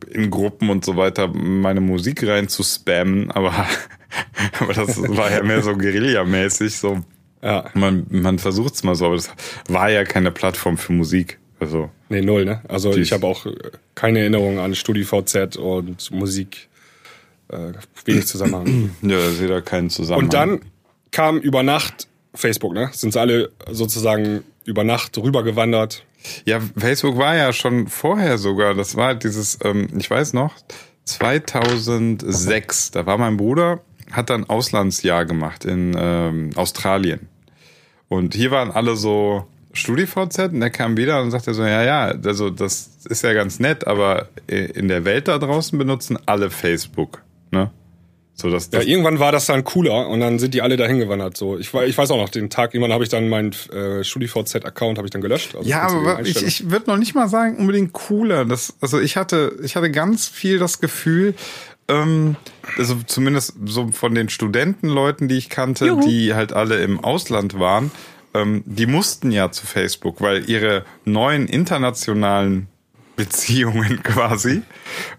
[0.10, 3.54] in Gruppen und so weiter meine Musik rein zu spammen, aber,
[4.60, 7.04] aber das war ja mehr so Guerilla-mäßig, so
[7.42, 7.66] Ja.
[7.74, 9.30] man, man versucht's mal so, aber das
[9.68, 11.40] war ja keine Plattform für Musik.
[11.60, 12.62] Also Nee, null, ne?
[12.68, 13.46] Also ich habe auch
[13.96, 16.70] keine Erinnerung an StudiVZ und Musik.
[17.50, 17.74] Äh,
[18.06, 18.92] wenig Zusammenhang.
[19.02, 20.26] ja, ich sehe da keinen Zusammenhang.
[20.26, 20.62] und dann
[21.12, 22.90] kam über Nacht Facebook, ne?
[22.94, 26.06] Sind sie alle sozusagen über Nacht rübergewandert.
[26.46, 28.74] Ja, Facebook war ja schon vorher sogar.
[28.74, 30.56] Das war halt dieses, ähm, ich weiß noch,
[31.06, 32.92] 2006.
[32.92, 37.28] Da war mein Bruder, hat dann Auslandsjahr gemacht in ähm, Australien.
[38.08, 42.14] Und hier waren alle so StudiVZ und der kam wieder und sagte so, ja, ja,
[42.24, 47.23] also das ist ja ganz nett, aber in der Welt da draußen benutzen alle Facebook,
[47.54, 47.72] ne?
[48.36, 50.98] So, dass Ja, das, irgendwann war das dann cooler und dann sind die alle dahin
[50.98, 51.38] gewandert.
[51.38, 52.74] So, ich, ich weiß auch noch den Tag.
[52.74, 55.56] Irgendwann habe ich dann meinen äh, StudiVZ-Account habe ich dann gelöscht.
[55.56, 58.46] Also Ja, aber ich, ich würde noch nicht mal sagen unbedingt cooler.
[58.46, 61.36] Das, also ich hatte, ich hatte ganz viel das Gefühl,
[61.88, 62.36] ähm,
[62.78, 67.92] also zumindest so von den Studentenleuten, die ich kannte, die halt alle im Ausland waren,
[68.34, 72.68] ähm, die mussten ja zu Facebook, weil ihre neuen internationalen
[73.24, 74.62] Beziehungen quasi,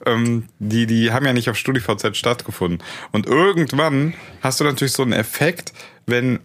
[0.06, 2.82] ähm, die, die haben ja nicht auf StudiVZ stattgefunden.
[3.12, 5.72] Und irgendwann hast du natürlich so einen Effekt,
[6.06, 6.40] wenn,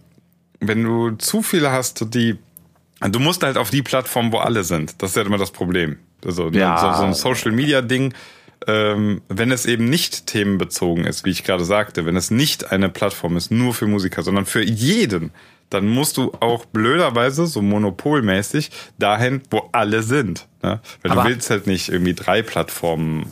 [0.60, 2.38] wenn du zu viele hast, die
[3.02, 5.00] Du musst halt auf die Plattform, wo alle sind.
[5.00, 5.96] Das ist ja immer das Problem.
[6.22, 6.92] Also ne, Ja.
[6.92, 8.12] so, so ein Social Media Ding
[8.66, 12.88] ähm, wenn es eben nicht themenbezogen ist, wie ich gerade sagte, wenn es nicht eine
[12.88, 15.30] Plattform ist, nur für Musiker, sondern für jeden,
[15.70, 20.46] dann musst du auch blöderweise so monopolmäßig dahin, wo alle sind.
[20.62, 20.80] Ne?
[21.02, 23.26] Weil Aber- du willst halt nicht irgendwie drei Plattformen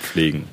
[0.00, 0.46] pflegen.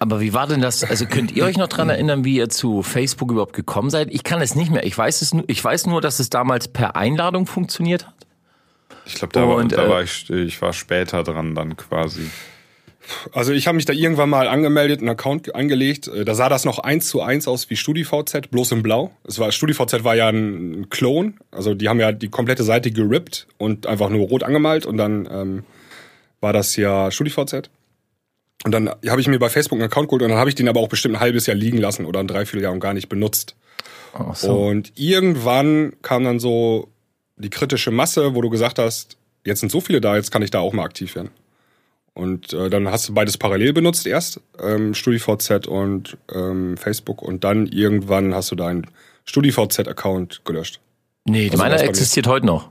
[0.00, 0.84] Aber wie war denn das?
[0.84, 4.08] Also könnt ihr euch noch dran erinnern, wie ihr zu Facebook überhaupt gekommen seid?
[4.12, 4.84] Ich kann es nicht mehr.
[4.84, 8.14] Ich weiß es nur, ich weiß nur, dass es damals per Einladung funktioniert hat.
[9.06, 12.30] Ich glaube, da, war, Und, da äh, war ich, ich war später dran dann quasi.
[13.32, 16.08] Also ich habe mich da irgendwann mal angemeldet, einen Account angelegt.
[16.08, 19.10] Äh, Da sah das noch eins zu eins aus wie StudiVZ, bloß in Blau.
[19.24, 23.46] Es war StudiVZ war ja ein Klon, also die haben ja die komplette Seite gerippt
[23.58, 25.64] und einfach nur rot angemalt und dann ähm,
[26.40, 27.70] war das ja StudiVZ.
[28.64, 30.68] Und dann habe ich mir bei Facebook einen Account geholt und dann habe ich den
[30.68, 33.54] aber auch bestimmt ein halbes Jahr liegen lassen oder ein Dreivierteljahr und gar nicht benutzt.
[34.14, 34.68] Ach so.
[34.68, 36.88] Und irgendwann kam dann so
[37.36, 40.50] die kritische Masse, wo du gesagt hast, jetzt sind so viele da, jetzt kann ich
[40.50, 41.30] da auch mal aktiv werden.
[42.14, 47.22] Und äh, dann hast du beides parallel benutzt erst, ähm, StudiVZ und ähm, Facebook.
[47.22, 48.86] Und dann irgendwann hast du deinen
[49.26, 50.80] StudiVZ-Account gelöscht.
[51.24, 52.70] Nee, Also meiner existiert heute noch.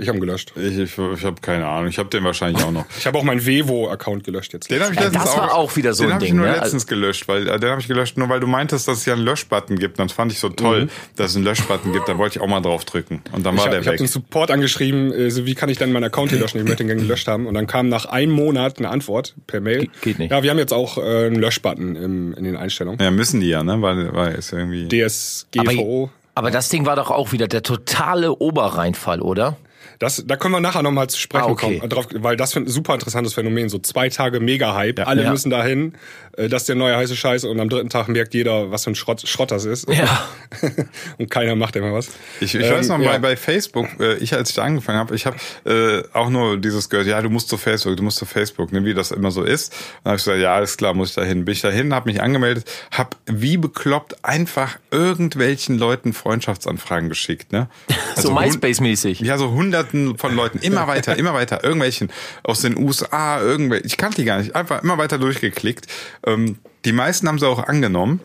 [0.00, 0.52] Ich habe ihn gelöscht.
[0.56, 1.88] Ich, ich, ich habe keine Ahnung.
[1.88, 2.84] Ich habe den wahrscheinlich auch noch.
[2.98, 4.70] Ich habe auch meinen Vevo-Account gelöscht jetzt.
[4.70, 6.36] Den habe ich Ja, letztens das war auch wieder so den ein hab ich Ding,
[6.38, 6.54] nur ne?
[6.56, 9.14] letztens gelöscht, weil äh, den habe ich gelöscht, nur weil du meintest, dass es ja
[9.14, 9.98] einen Löschbutton gibt.
[9.98, 12.08] Dann fand ich so toll, dass es einen Löschbutton gibt.
[12.08, 13.22] Da wollte ich auch mal drauf drücken.
[13.32, 13.98] Und dann war ich habe der hab weg.
[13.98, 16.58] den Support angeschrieben, äh, so wie kann ich denn meinen Account hier löschen?
[16.58, 17.46] Ich möchte den gerne gelöscht haben.
[17.46, 19.80] Und dann kam nach einem Monat eine Antwort per Mail.
[19.80, 20.30] Ge- geht nicht.
[20.30, 23.00] Ja, wir haben jetzt auch äh, einen Löschbutton im, in den Einstellungen.
[23.02, 23.82] ja, müssen die ja, ne?
[23.82, 24.88] Weil, weil ist ja irgendwie.
[24.88, 26.10] DSGVO.
[26.34, 29.56] Aber das Ding war doch auch wieder der totale Oberreinfall, oder?
[30.00, 31.78] Das, da können wir nachher nochmal zu sprechen Ah, okay.
[31.78, 33.68] kommen, drauf, weil das ein super interessantes Phänomen.
[33.68, 35.30] So zwei Tage Mega-Hype, alle Ja.
[35.30, 35.92] müssen dahin,
[36.36, 38.90] äh, das ist der neue heiße Scheiß und am dritten Tag merkt jeder, was für
[38.90, 39.88] ein Schrott, Schrott das ist.
[39.92, 40.26] Ja.
[41.18, 42.08] und keiner macht immer was.
[42.40, 43.12] Ich, ich Ähm, weiß noch, ja.
[43.12, 46.56] bei, bei Facebook, äh, ich als ich da angefangen habe, ich habe äh, auch nur
[46.58, 49.30] dieses gehört, ja, du musst zu Facebook, du musst zu Facebook, ne, wie das immer
[49.30, 49.72] so ist.
[50.02, 51.44] Dann habe ich gesagt, ja, alles klar, muss ich da hin.
[51.44, 57.52] Bin ich dahin, habe mich angemeldet, habe wie bekloppt einfach irgendwelchen Leuten Freundschaftsanfragen geschickt.
[57.52, 57.68] Ne?
[58.16, 59.20] So hun- MySpace-mäßig.
[59.20, 59.50] Ja, so
[59.92, 62.10] hunderten von Leuten, immer weiter, immer weiter, irgendwelchen
[62.42, 65.86] aus den USA, irgendwelche, ich kannte die gar nicht, einfach immer weiter durchgeklickt.
[66.26, 68.20] Ähm, die meisten haben sie auch angenommen.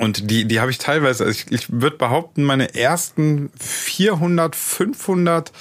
[0.00, 5.52] Und die, die habe ich teilweise, also ich, ich würde behaupten, meine ersten 400, 500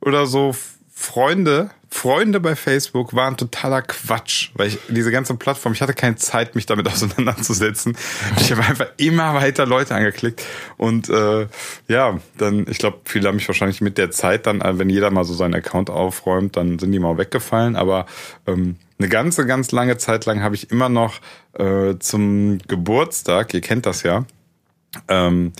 [0.00, 0.56] oder so
[0.92, 6.16] Freunde, Freunde bei Facebook waren totaler Quatsch, weil ich diese ganze Plattform, ich hatte keine
[6.16, 7.96] Zeit, mich damit auseinanderzusetzen.
[8.38, 10.42] Ich habe einfach immer weiter Leute angeklickt
[10.76, 11.46] und äh,
[11.88, 15.10] ja, dann, ich glaube, viele haben mich wahrscheinlich mit der Zeit dann, äh, wenn jeder
[15.10, 18.06] mal so seinen Account aufräumt, dann sind die mal weggefallen, aber
[18.46, 21.20] ähm, eine ganze, ganz lange Zeit lang habe ich immer noch
[21.52, 24.24] äh, zum Geburtstag, ihr kennt das ja,
[25.08, 25.52] ähm,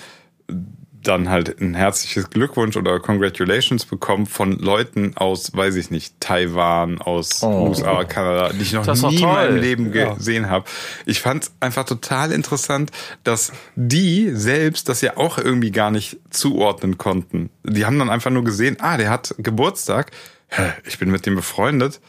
[1.09, 7.01] dann halt ein herzliches Glückwunsch oder Congratulations bekommen von Leuten aus, weiß ich nicht, Taiwan,
[7.01, 9.57] aus USA, Kanada, die ich noch nie in meinem.
[9.57, 10.64] Leben gesehen habe.
[11.07, 12.90] Ich fand es einfach total interessant,
[13.25, 17.51] dass die selbst das ja auch irgendwie gar nicht zuordnen konnten.
[17.64, 20.12] Die haben dann einfach nur gesehen, ah, der hat Geburtstag,
[20.49, 22.01] Hä, ich bin mit dem befreundet.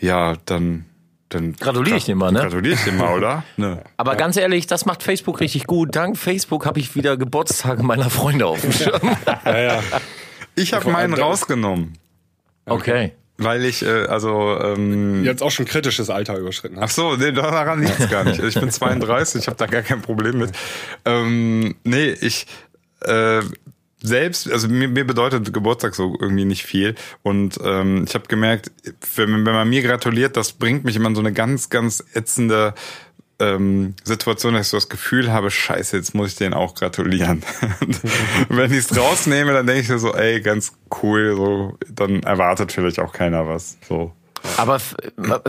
[0.00, 0.86] Ja, dann
[1.34, 2.40] dann Gratuliere ich dem mal, ne?
[2.40, 3.42] Gratuliere ich dem mal, oder?
[3.56, 3.82] Ne.
[3.96, 5.94] Aber ganz ehrlich, das macht Facebook richtig gut.
[5.94, 9.16] Dank Facebook habe ich wieder Geburtstage meiner Freunde auf dem Schirm.
[9.44, 9.82] Ja, ja.
[10.56, 11.98] Ich habe meinen rausgenommen.
[12.66, 13.12] Okay.
[13.36, 16.94] Weil ich, äh, also, ähm, Jetzt auch schon kritisches Alter überschritten ach hast.
[16.94, 18.40] so, nee, daran liegt es gar nicht.
[18.40, 20.52] Ich bin 32, ich habe da gar kein Problem mit.
[21.04, 22.46] Ähm, nee, ich
[23.00, 23.40] äh,
[24.04, 26.94] selbst, also mir, mir bedeutet Geburtstag so irgendwie nicht viel.
[27.22, 28.70] Und ähm, ich habe gemerkt,
[29.16, 32.74] wenn, wenn man mir gratuliert, das bringt mich immer in so eine ganz, ganz ätzende
[33.40, 37.42] ähm, Situation, dass ich so das Gefühl habe, scheiße, jetzt muss ich denen auch gratulieren.
[37.80, 38.00] Und
[38.50, 42.72] wenn ich es rausnehme, dann denke ich mir so, ey, ganz cool, so, dann erwartet
[42.72, 43.78] vielleicht auch keiner was.
[43.88, 44.12] So.
[44.56, 44.94] Aber f-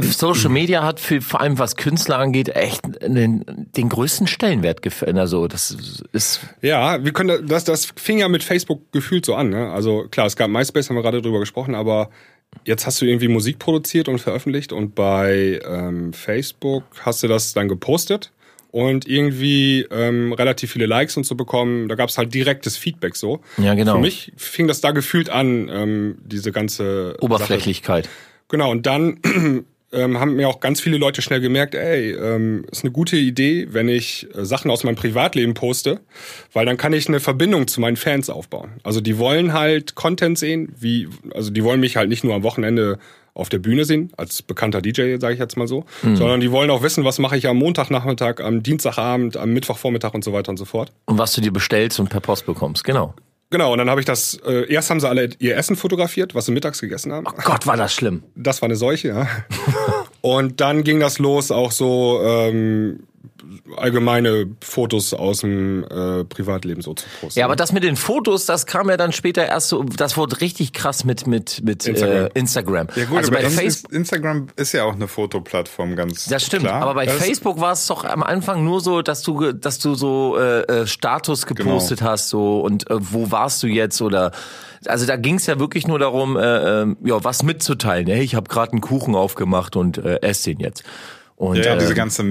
[0.01, 3.43] Social Media hat für, vor allem was Künstler angeht, echt den,
[3.75, 5.17] den größten Stellenwert gefällt.
[5.17, 5.75] Also das
[6.11, 9.49] ist Ja, wir können da- das, das fing ja mit Facebook gefühlt so an.
[9.49, 9.69] Ne?
[9.71, 12.09] Also klar, es gab MySpace, haben wir gerade drüber gesprochen, aber
[12.63, 17.53] jetzt hast du irgendwie Musik produziert und veröffentlicht und bei ähm, Facebook hast du das
[17.53, 18.31] dann gepostet
[18.71, 21.87] und irgendwie ähm, relativ viele Likes und so bekommen.
[21.89, 23.41] Da gab es halt direktes Feedback so.
[23.57, 23.95] Ja, genau.
[23.95, 27.53] Für mich fing das da gefühlt an, ähm, diese ganze Sache.
[28.55, 29.19] Genau, und dann
[29.91, 33.67] ähm, haben mir auch ganz viele Leute schnell gemerkt, ey, ähm, ist eine gute Idee,
[33.71, 35.99] wenn ich äh, Sachen aus meinem Privatleben poste,
[36.53, 38.79] weil dann kann ich eine Verbindung zu meinen Fans aufbauen.
[38.81, 42.43] Also die wollen halt Content sehen, wie, also die wollen mich halt nicht nur am
[42.43, 42.97] Wochenende
[43.33, 46.69] auf der Bühne sehen, als bekannter DJ, sage ich jetzt mal so, sondern die wollen
[46.69, 50.57] auch wissen, was mache ich am Montagnachmittag, am Dienstagabend, am Mittwochvormittag und so weiter und
[50.57, 50.93] so fort.
[51.07, 53.13] Und was du dir bestellst und per Post bekommst, genau.
[53.51, 56.45] Genau, und dann habe ich das, äh, erst haben sie alle ihr Essen fotografiert, was
[56.45, 57.25] sie mittags gegessen haben.
[57.43, 58.23] Gott, war das schlimm.
[58.35, 59.27] Das war eine Seuche, ja.
[60.21, 63.01] Und dann ging das los, auch so ähm,
[63.77, 67.39] allgemeine Fotos aus dem äh, Privatleben so zu posten.
[67.39, 70.41] Ja, aber das mit den Fotos, das kam ja dann später erst so, das wurde
[70.41, 72.25] richtig krass mit mit mit Instagram.
[72.25, 72.87] Äh, Instagram.
[72.95, 76.45] Ja gut, also aber bei Inst- Facebook Instagram ist ja auch eine Fotoplattform, ganz Das
[76.45, 76.81] stimmt, klar.
[76.81, 79.95] aber bei Das- Facebook war es doch am Anfang nur so, dass du, dass du
[79.95, 82.11] so äh, äh, Status gepostet Genau.
[82.11, 84.31] hast, so und äh, wo warst du jetzt oder
[84.87, 88.07] also da ging es ja wirklich nur darum, äh, äh, ja was mitzuteilen.
[88.07, 90.83] Hey, ich habe gerade einen Kuchen aufgemacht und äh, esse den jetzt.
[91.37, 92.23] Und Ja, äh, diese ganze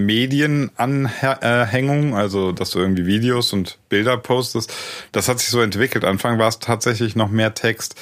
[0.82, 4.72] Medienanhängung, also dass du irgendwie Videos und Bilder postest,
[5.12, 6.04] das hat sich so entwickelt.
[6.04, 7.96] Anfang war es tatsächlich noch mehr Text.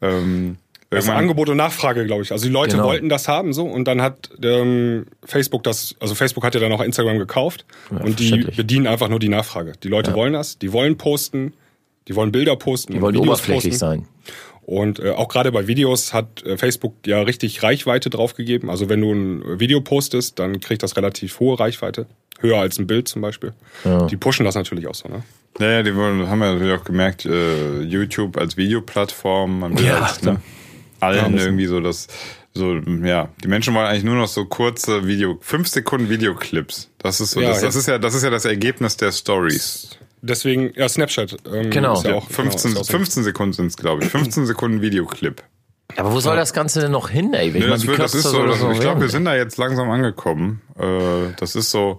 [0.00, 0.56] Ähm,
[0.90, 2.32] irgendwann- Angebot und Nachfrage, glaube ich.
[2.32, 2.88] Also die Leute Genau.
[2.88, 6.72] wollten das haben so und dann hat ähm, Facebook das, also Facebook hat ja dann
[6.72, 9.72] auch Instagram gekauft und die bedienen einfach nur die Nachfrage.
[9.82, 11.52] Die Leute wollen das, die wollen posten,
[12.08, 13.78] die wollen Bilder posten, die wollen Videos oberflächlich posten.
[13.78, 14.08] sein.
[14.68, 18.68] Und äh, auch gerade bei Videos hat äh, Facebook ja richtig Reichweite draufgegeben.
[18.68, 22.04] Also wenn du ein Video postest, dann kriegt das relativ hohe Reichweite.
[22.40, 23.54] Höher als ein Bild zum Beispiel.
[24.10, 25.22] Die pushen das natürlich auch so, ne?
[25.58, 29.86] Ja, ja, die wollen, haben ja natürlich auch gemerkt, äh, YouTube als Videoplattform, man will
[29.86, 30.34] Ja, halt, klar.
[30.34, 30.40] ne,
[31.00, 32.06] allen müssen- irgendwie so das,
[32.52, 36.90] so, ja, die Menschen wollen eigentlich nur noch so kurze Video, fünf Sekunden Videoclips.
[36.98, 37.80] Das ist so, Ja, das, das ja.
[37.80, 39.98] ist ja, das ist ja das Ergebnis der Stories.
[40.20, 41.36] Deswegen, ja, Snapchat.
[41.52, 41.94] Ähm, Genau.
[41.94, 42.98] Ist ja Ja, auch, 15, genau, ist auch so.
[42.98, 44.10] 15 Sekunden sind es, glaube ich.
[44.10, 45.42] 15 Sekunden Videoclip.
[45.96, 47.48] Aber wo soll das Ganze denn noch hin, ey?
[47.48, 49.56] Ich Nee, das, wird, das ist so, das, noch ich glaube, wir sind da jetzt
[49.56, 50.60] langsam angekommen.
[50.78, 51.98] Äh, das ist so,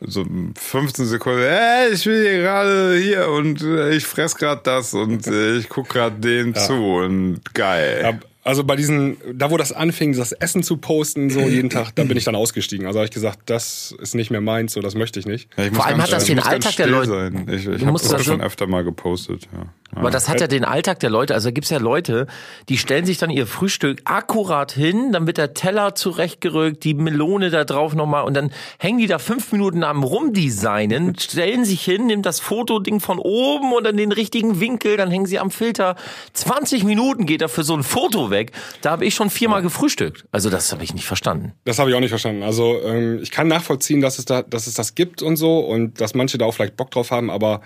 [0.00, 0.24] so
[0.58, 5.26] 15 Sekunden, äh, ich will hier gerade hier und äh, ich fress gerade das und
[5.26, 8.20] äh, ich guck gerade dem zu und geil.
[8.42, 12.04] Also bei diesen, da wo das anfing, das Essen zu posten, so jeden Tag, da
[12.04, 12.86] bin ich dann ausgestiegen.
[12.86, 15.50] Also habe ich gesagt, das ist nicht mehr meins, so das möchte ich nicht.
[15.58, 17.46] Ja, ich Vor allem hat das den Alltag der Leute- Sein.
[17.52, 19.46] Ich, ich habe das schon öfter mal gepostet.
[19.52, 19.66] Ja.
[19.94, 21.34] Aber das hat ja den Alltag der Leute.
[21.34, 22.26] Also da gibt's ja Leute,
[22.68, 27.50] die stellen sich dann ihr Frühstück akkurat hin, dann wird der Teller zurechtgerückt, die Melone
[27.50, 32.06] da drauf nochmal und dann hängen die da fünf Minuten am Rumdesignen, stellen sich hin,
[32.06, 35.96] nehmen das Fotoding von oben und dann den richtigen Winkel, dann hängen sie am Filter.
[36.34, 38.52] 20 Minuten geht da für so ein Foto weg.
[38.82, 40.24] Da habe ich schon viermal gefrühstückt.
[40.30, 41.52] Also das habe ich nicht verstanden.
[41.64, 42.42] Das habe ich auch nicht verstanden.
[42.42, 46.00] Also ähm, ich kann nachvollziehen, dass es da, dass es das gibt und so und
[46.00, 47.60] dass manche da auch vielleicht Bock drauf haben, aber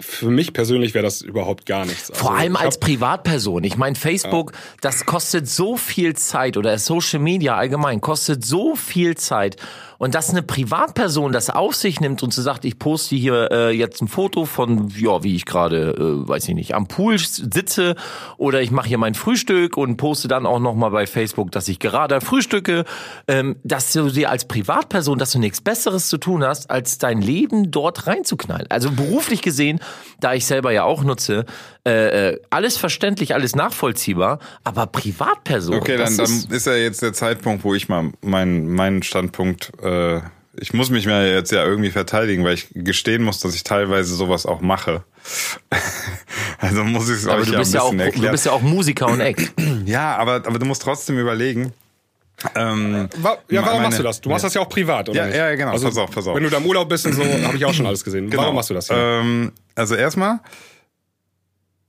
[0.00, 2.10] für mich persönlich wäre das überhaupt gar nichts.
[2.14, 3.64] Vor Also, allem als Privatperson.
[3.64, 9.16] Ich meine, Facebook, das kostet so viel Zeit oder Social Media allgemein kostet so viel
[9.16, 9.56] Zeit.
[10.00, 13.70] Und dass eine Privatperson das auf sich nimmt und so sagt, ich poste hier äh,
[13.70, 17.96] jetzt ein Foto von, ja, wie ich gerade, äh, weiß ich nicht, am Pool sitze
[18.38, 21.80] oder ich mache hier mein Frühstück und poste dann auch nochmal bei Facebook, dass ich
[21.80, 22.86] gerade frühstücke,
[23.28, 27.20] ähm, dass du dir als Privatperson, dass du nichts Besseres zu tun hast, als dein
[27.20, 28.68] Leben dort reinzuknallen.
[28.70, 29.80] Also beruflich gesehen,
[30.18, 31.44] da ich selber ja auch nutze,
[31.86, 35.76] äh, äh, alles verständlich, alles nachvollziehbar, aber Privatperson.
[35.76, 39.02] Okay, dann, das dann ist, ist ja jetzt der Zeitpunkt, wo ich mal meinen meinen
[39.02, 39.89] Standpunkt, äh,
[40.56, 44.14] ich muss mich mir jetzt ja irgendwie verteidigen, weil ich gestehen muss, dass ich teilweise
[44.14, 45.04] sowas auch mache.
[46.58, 48.26] also muss ich es euch du ja ein bist ja, auch, bisschen erklären.
[48.26, 49.52] du bist ja auch Musiker und Act.
[49.86, 51.72] ja, aber, aber du musst trotzdem überlegen.
[52.54, 54.20] Ähm, Ja, warum meine- machst du das?
[54.20, 55.36] Du machst das ja auch privat, oder Ja, nicht?
[55.36, 55.72] ja, genau.
[55.72, 56.34] Also, Pass auf, pass auf.
[56.36, 58.30] Wenn du da im Urlaub bist und so, habe ich auch schon alles gesehen.
[58.30, 58.42] Genau.
[58.42, 58.88] Warum machst du das?
[58.88, 59.20] Ja?
[59.20, 60.40] Ähm, also erstmal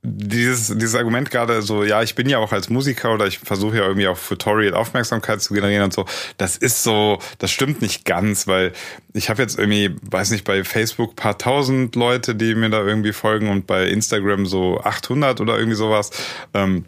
[0.04, 3.78] dieses, dieses Argument gerade so, ja, ich bin ja auch als Musiker oder ich versuche
[3.78, 6.06] ja irgendwie auf Tutorial Aufmerksamkeit zu generieren und so.
[6.38, 8.74] Das ist so, das stimmt nicht ganz, weil
[9.14, 13.14] ich habe jetzt irgendwie, weiß nicht, bei Facebook paar tausend Leute, die mir da irgendwie
[13.14, 16.10] folgen und bei Instagram so 800 oder irgendwie sowas.
[16.56, 16.86] Ähm,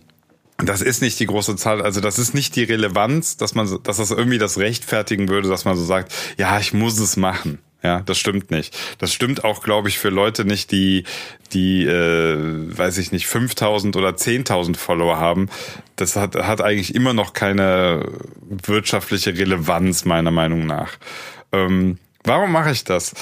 [0.58, 3.97] das ist nicht die große Zahl, also das ist nicht die Relevanz, dass man, dass
[3.97, 7.60] das irgendwie das rechtfertigen würde, dass man so sagt, ja, ich muss es machen.
[7.83, 8.75] Ja, das stimmt nicht.
[8.97, 11.03] Das stimmt auch, glaube ich, für Leute nicht, die,
[11.51, 12.37] die, äh,
[12.77, 15.49] weiß ich nicht, 5000 oder 10.000 Follower haben.
[15.97, 18.05] Das hat, hat eigentlich immer noch keine
[18.49, 20.93] wirtschaftliche Relevanz, meiner Meinung nach.
[21.51, 23.13] Ähm, warum mache ich das?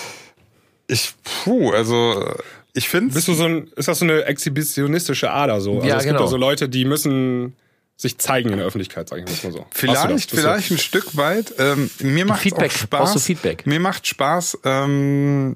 [0.87, 2.31] Ich, puh, also,
[2.73, 5.77] ich finde Bist du so ein, ist das so eine exhibitionistische Ader so?
[5.77, 6.13] Also Ja, es genau.
[6.13, 7.55] gibt ja so Leute, die müssen
[8.01, 9.67] sich zeigen in der Öffentlichkeit, sag ich mal so.
[9.69, 11.53] Vielleicht, vielleicht ein Stück weit.
[11.59, 12.71] Ähm, mir macht Feedback.
[12.71, 13.13] auch Spaß.
[13.13, 13.67] Du Feedback?
[13.67, 15.55] Mir macht Spaß, ähm,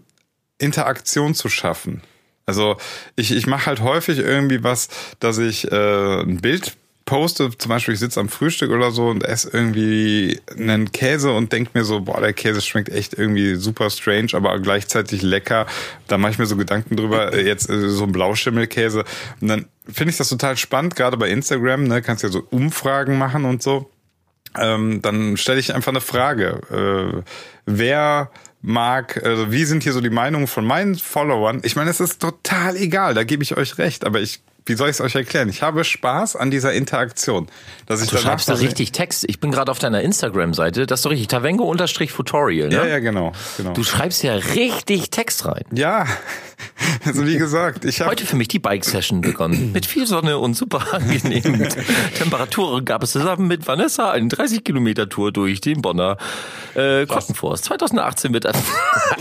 [0.59, 2.01] Interaktion zu schaffen.
[2.45, 2.77] Also
[3.15, 7.93] ich, ich mache halt häufig irgendwie was, dass ich äh, ein Bild poste, zum Beispiel
[7.93, 12.01] ich sitze am Frühstück oder so und esse irgendwie einen Käse und denk mir so,
[12.01, 15.67] boah, der Käse schmeckt echt irgendwie super strange, aber gleichzeitig lecker.
[16.07, 19.05] Da mache ich mir so Gedanken drüber, äh, jetzt äh, so ein Blauschimmelkäse.
[19.39, 23.17] Und dann finde ich das total spannend, gerade bei Instagram, ne, kannst ja so Umfragen
[23.17, 23.89] machen und so
[24.57, 26.61] ähm, dann stelle ich einfach eine Frage.
[26.71, 27.23] Äh,
[27.65, 31.61] wer mag, also wie sind hier so die Meinungen von meinen Followern?
[31.63, 34.89] Ich meine, es ist total egal, da gebe ich euch recht, aber ich wie soll
[34.89, 35.47] ich es euch erklären?
[35.49, 37.47] Ich habe Spaß an dieser Interaktion.
[37.85, 39.23] Dass ich Du schreibst da richtig Text.
[39.27, 40.87] Ich bin gerade auf deiner Instagram-Seite.
[40.87, 41.27] Das ist doch richtig.
[41.27, 42.75] Tavengo-Tutorial, ne?
[42.75, 43.31] Ja, ja, genau.
[43.57, 43.73] genau.
[43.73, 45.63] Du schreibst ja richtig Text rein.
[45.71, 46.07] ja,
[47.05, 49.71] also wie gesagt, ich habe Heute für mich die Bike-Session begonnen.
[49.73, 51.67] Mit viel Sonne und super angenehmen
[52.17, 56.17] Temperaturen gab es zusammen mit Vanessa eine 30-Kilometer-Tour durch den Bonner
[56.73, 57.65] äh, Kottenforst.
[57.65, 58.57] 2018 wird das.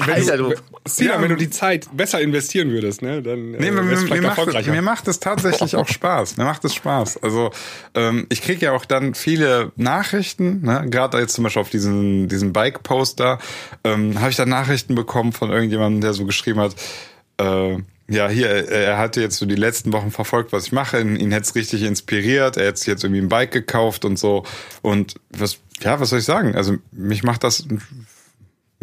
[0.07, 0.55] Alter, du.
[0.87, 1.21] Sina, Ja.
[1.23, 4.39] wenn du die Zeit besser investieren würdest, ne, dann Nee, äh, du mir, mir, macht,
[4.39, 4.71] erfolgreicher.
[4.71, 5.34] mir macht es tatsächlich
[5.77, 6.37] auch Spaß.
[6.37, 7.23] Mir macht es Spaß.
[7.23, 7.51] Also
[7.95, 10.87] ähm, ich kriege ja auch dann viele Nachrichten, ne?
[10.89, 13.39] gerade jetzt zum Beispiel auf diesen, diesen Bike-Poster,
[13.85, 16.75] ähm, habe ich dann Nachrichten bekommen von irgendjemandem, der so geschrieben hat,
[17.39, 21.01] äh, ja, hier, er, er hatte jetzt so die letzten Wochen verfolgt, was ich mache,
[21.01, 24.19] ihn, ihn hätte es richtig inspiriert, er hätte sich jetzt irgendwie ein Bike gekauft und
[24.19, 24.45] so.
[24.83, 26.55] Und was, ja, was soll ich sagen?
[26.55, 27.67] Also mich macht das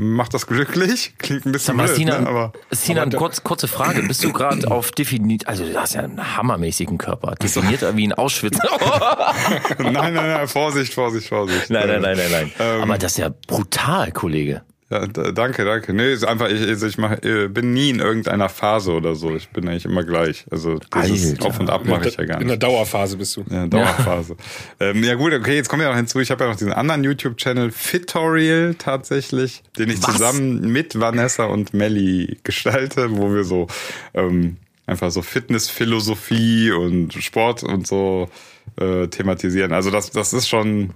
[0.02, 1.14] macht das glücklich.
[1.20, 2.30] Klingt ein bisschen mal, blöd, Sinan, ne?
[2.30, 4.02] aber Sinan kurz, kurze Frage.
[4.04, 8.14] Bist du gerade auf definiert, also du hast ja einen hammermäßigen Körper, definierter wie ein
[8.14, 8.58] Auschwitz.
[9.78, 11.70] nein, nein, nein, Vorsicht, Vorsicht, Vorsicht.
[11.70, 12.52] nein, nein, nein, nein, nein.
[12.60, 14.64] Ähm, Aber das ist ja brutal, Kollege.
[14.92, 15.94] Ja, danke, danke.
[15.94, 19.34] Nee, ist einfach, ich, also ich mach, äh, bin nie in irgendeiner Phase oder so.
[19.36, 20.44] Ich bin eigentlich immer gleich.
[20.52, 21.46] Also dieses Alter.
[21.46, 22.64] Auf und Ab mache ich ja gar In der nicht.
[22.64, 23.46] Dauerphase bist du.
[23.50, 24.36] Ja, Dauerphase.
[24.82, 24.88] Ja.
[24.88, 27.06] Ähm, ja gut, okay, jetzt kommt ja noch hinzu, ich habe ja noch diesen anderen
[27.06, 30.12] YouTube-Channel, Fitorial tatsächlich, den ich Was?
[30.12, 33.68] zusammen mit Vanessa und Melly gestalte, wo wir so
[34.14, 38.30] ähm, einfach so Fitnessphilosophie und Sport und so
[38.78, 39.72] äh, thematisieren.
[39.72, 40.94] Also das, das ist schon.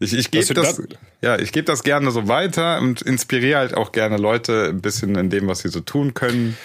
[0.00, 0.82] Ich, ich gebe Das- das,
[1.22, 5.16] ja, ich gebe das gerne so weiter und inspiriere halt auch gerne Leute ein bisschen
[5.16, 6.56] in dem, was sie so tun können.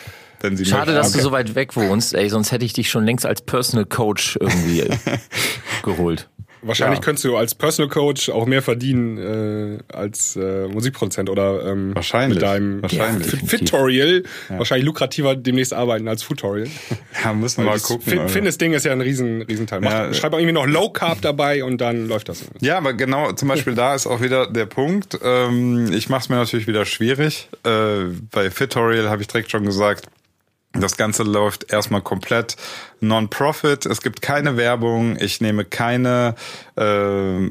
[0.41, 0.96] Wenn sie Schade, möchten.
[0.96, 3.86] dass du so weit weg wohnst, ey, sonst hätte ich dich schon längst als Personal
[3.86, 4.84] Coach irgendwie
[5.84, 6.30] geholt.
[6.63, 7.04] Wahrscheinlich Ja.
[7.06, 12.36] könntest du als Personal Coach auch mehr verdienen äh, als äh, Musikproduzent oder ähm, Wahrscheinlich,
[12.36, 13.28] mit deinem wahrscheinlich.
[13.28, 16.67] Fit- Fitorial wahrscheinlich lukrativer demnächst arbeiten als Futorial.
[17.23, 18.02] ja, müssen wir mal gucken.
[18.10, 18.30] Fin- Alter.
[18.34, 19.82] Fitness-Ding ist ja ein riesen, riesen Teil.
[19.82, 22.43] Mach, Ja, schreib auch irgendwie noch Low Carb dabei und dann läuft das.
[22.62, 25.17] Ja, aber genau, zum Beispiel da ist auch wieder der Punkt.
[25.23, 27.49] Ähm, ich mache es mir natürlich wieder schwierig.
[27.65, 30.06] Äh, bei Fitorial habe ich direkt schon gesagt,
[30.73, 32.55] das Ganze läuft erstmal komplett
[32.99, 33.86] non-profit.
[33.86, 35.17] Es gibt keine Werbung.
[35.19, 36.36] Ich nehme keine
[36.75, 36.81] äh,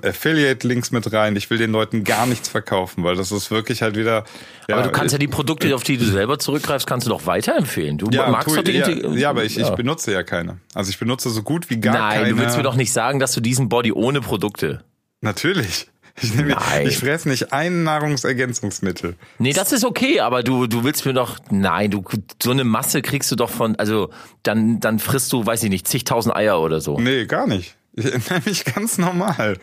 [0.06, 1.36] Affiliate-Links mit rein.
[1.36, 4.24] Ich will den Leuten gar nichts verkaufen, weil das ist wirklich halt wieder.
[4.68, 7.26] Ja, Aber du kannst ja die Produkte, auf die du selber zurückgreifst, kannst du doch
[7.26, 7.98] weiterempfehlen.
[7.98, 9.74] Du ja, magst doch die ja, ja, aber ich, ich Ja.
[9.74, 10.58] benutze ja keine.
[10.74, 12.30] Also ich benutze so gut wie gar Nein, keine.
[12.30, 14.82] du willst mir doch nicht sagen, dass du diesen Body ohne Produkte.
[15.20, 15.86] Natürlich.
[16.20, 16.86] Ich, nehme, Nein.
[16.86, 19.16] ich fresse nicht ein Nahrungsergänzungsmittel.
[19.38, 22.04] Nee, das ist okay, aber du, du willst mir doch, nein, du,
[22.42, 24.10] so eine Masse kriegst du doch von, also,
[24.42, 26.98] dann, dann frisst du, weiß ich nicht, zigtausend Eier oder so.
[26.98, 27.76] Nee, gar nicht.
[27.94, 29.58] Ich ernähre mich ganz normal.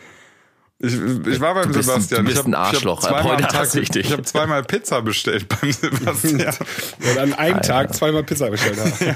[0.82, 2.24] Ich, ich war beim Du bist Sebastian.
[2.24, 3.02] du bist ein Arschloch.
[3.02, 6.54] Ich habe zweimal, ich hab zweimal Pizza bestellt beim Sebastian.
[7.10, 8.90] Und an einem Tag zweimal Pizza bestellt haben.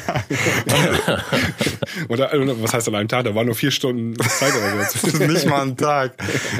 [2.08, 3.24] oder äh, was heißt an einem Tag?
[3.24, 5.06] Da waren nur vier Stunden Zeit oder Das so.
[5.08, 6.12] ist nicht mal ein Tag.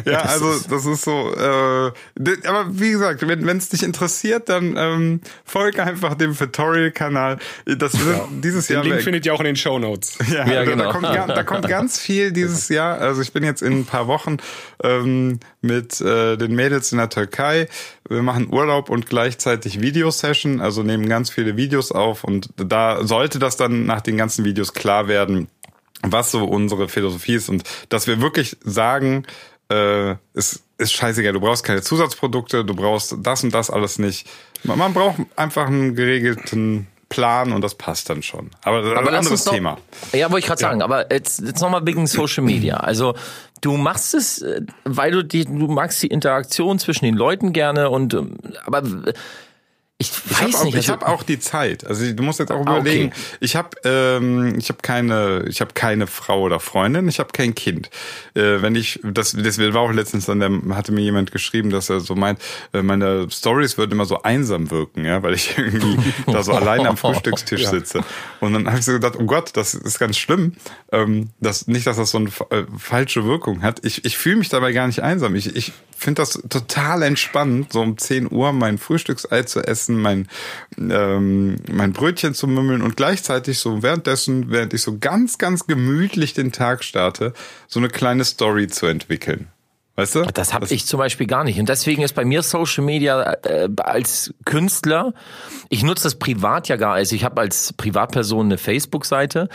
[0.06, 1.34] Ja, also das ist so.
[1.34, 1.90] Äh,
[2.46, 7.38] aber wie gesagt, wenn es dich interessiert, dann ähm, folge einfach dem Tutorial-Kanal.
[7.66, 9.04] Das wird dieses Den Jahr Link weg.
[9.04, 10.16] findet ihr auch in den Show Notes.
[10.30, 10.84] Ja, Ja, da, genau.
[10.84, 11.04] da, kommt,
[11.36, 12.98] da kommt ganz viel dieses Jahr.
[12.98, 14.38] Also ich bin jetzt in ein paar Wochen
[15.02, 17.68] ähm, mit äh, den Mädels in der Türkei.
[18.08, 23.38] Wir machen Urlaub und gleichzeitig Videosession, also nehmen ganz viele Videos auf und da sollte
[23.38, 25.48] das dann nach den ganzen Videos klar werden,
[26.02, 29.24] was so unsere Philosophie ist und dass wir wirklich sagen,
[29.70, 34.26] äh, es ist scheißegal, du brauchst keine Zusatzprodukte, du brauchst das und das alles nicht.
[34.64, 38.50] Man, man braucht einfach einen geregelten Plan und das passt dann schon.
[38.62, 39.78] Aber, aber, ein anderes noch- Thema.
[40.12, 42.78] Ja, wollte ich gerade sagen, aber jetzt, jetzt nochmal wegen Social Media.
[42.78, 43.14] Also
[43.64, 47.90] du machst es, äh, weil du die, du magst die Interaktion zwischen den Leuten gerne
[47.90, 48.82] und ähm, aber
[49.98, 50.74] ich Ich habe weiß auch, nicht.
[50.74, 51.86] ich also- hab auch die Zeit.
[51.86, 53.08] Also du musst jetzt auch Ah, überlegen.
[53.12, 53.36] okay.
[53.40, 57.06] Ich habe ähm, ich habe keine ich habe keine Frau oder Freundin.
[57.08, 57.90] Ich habe kein Kind.
[58.34, 61.90] Äh, wenn ich das das war auch letztens dann der, hatte mir jemand geschrieben, dass
[61.90, 62.40] er so meint,
[62.72, 66.88] äh, meine Stories würden immer so einsam wirken, ja, weil ich irgendwie da so alleine
[66.88, 68.00] am Frühstückstisch sitze.
[68.40, 70.54] Und dann habe ich so gedacht, oh Gott, das ist ganz schlimm.
[70.90, 73.78] Ähm, das nicht, dass das so eine äh, falsche Wirkung hat.
[73.84, 75.36] Ich ich fühle mich dabei gar nicht einsam.
[75.36, 80.28] Ich ich finde das total entspannend, so um 10 Uhr mein Frühstücksei zu essen, mein,
[80.78, 86.34] ähm, mein Brötchen zu mümmeln und gleichzeitig so währenddessen, während ich so ganz, ganz gemütlich
[86.34, 87.32] den Tag starte,
[87.68, 89.48] so eine kleine Story zu entwickeln.
[89.96, 90.22] Weißt du?
[90.22, 91.60] Das habe ich zum Beispiel gar nicht.
[91.60, 95.14] Und deswegen ist bei mir Social Media äh, als Künstler,
[95.68, 96.94] ich nutze das privat ja gar.
[96.94, 99.48] Also ich habe als Privatperson eine Facebook-Seite,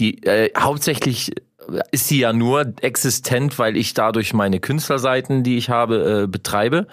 [0.00, 1.32] die äh, hauptsächlich
[1.92, 6.86] ist sie ja nur existent, weil ich dadurch meine Künstlerseiten, die ich habe, äh, betreibe.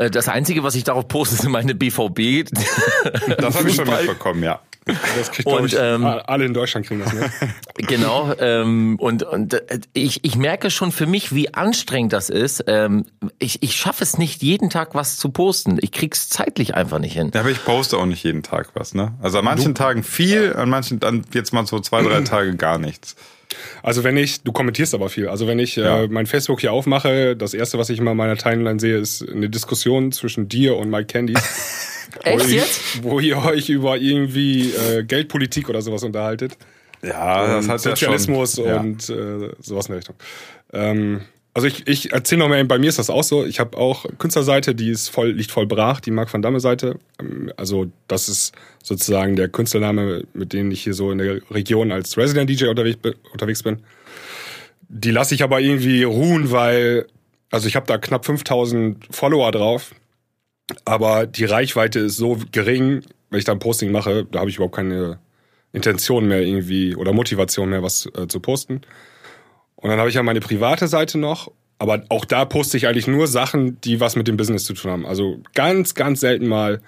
[0.00, 2.48] Äh, Das Einzige, was ich darauf poste, sind meine BVB.
[3.38, 4.60] Das habe ich schon mitbekommen, ja.
[4.86, 7.30] Das kriegt, Und, ich, ähm, alle in Deutschland kriegen das, ne?
[7.76, 12.64] Genau, ähm, und, und äh, ich, ich merke schon für mich, wie anstrengend das ist.
[12.66, 13.04] Ähm,
[13.38, 15.78] ich ich schaffe es nicht, jeden Tag was zu posten.
[15.80, 17.30] Ich krieg's zeitlich einfach nicht hin.
[17.34, 19.12] Ja, aber ich poste auch nicht jeden Tag was, ne?
[19.20, 22.78] Also an manchen Tagen viel, an manchen dann jetzt mal so zwei, drei Tage gar
[22.78, 23.16] nichts.
[23.82, 25.28] Also wenn ich, du kommentierst aber viel.
[25.28, 26.02] Also wenn ich Ja.
[26.04, 29.28] äh, mein Facebook hier aufmache, das erste, was ich immer in meiner Timeline sehe, ist
[29.28, 31.34] eine Diskussion zwischen dir und Mike Candy.
[32.24, 32.80] Echt wo ihr- jetzt?
[33.02, 36.56] Wo ihr euch über irgendwie äh, Geldpolitik oder sowas unterhaltet.
[37.02, 38.80] Ja, das hat ja Sozialismus schon, ja.
[38.80, 40.16] und äh, sowas in der Richtung.
[40.72, 41.20] Ähm,
[41.54, 43.44] also ich, ich erzähle noch mal, bei mir ist das auch so.
[43.44, 46.98] Ich habe auch Künstlerseite, die ist voll, liegt voll brach, die Mark van Damme Seite.
[47.20, 51.92] Ähm, Also das ist sozusagen der Künstlername, mit dem ich hier so in der Region
[51.92, 53.78] als Resident DJ unterwegs, bin- unterwegs bin.
[54.88, 57.06] Die lasse ich aber irgendwie ruhen, weil,
[57.50, 59.94] also ich habe da knapp 5000 Follower drauf,
[60.84, 64.56] aber die Reichweite ist so gering, wenn ich da ein Posting mache, da habe ich
[64.56, 65.18] überhaupt keine
[65.72, 68.80] Intention mehr irgendwie oder Motivation mehr, was äh, zu posten.
[69.80, 73.06] Und dann habe ich ja meine private Seite noch, aber auch da poste ich eigentlich
[73.06, 75.06] nur Sachen, die was mit dem Business zu tun haben.
[75.06, 76.80] Also ganz, ganz selten mal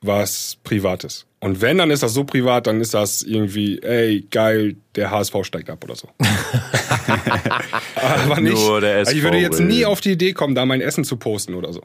[0.00, 1.26] was Privates.
[1.40, 5.36] Und wenn, dann ist das so privat, dann ist das irgendwie, ey, geil, der HSV
[5.42, 6.08] steigt ab oder so.
[7.94, 8.52] aber nicht.
[8.52, 11.04] Nur der also ich würde SV jetzt nie auf die Idee kommen, da mein Essen
[11.04, 11.82] zu posten oder so.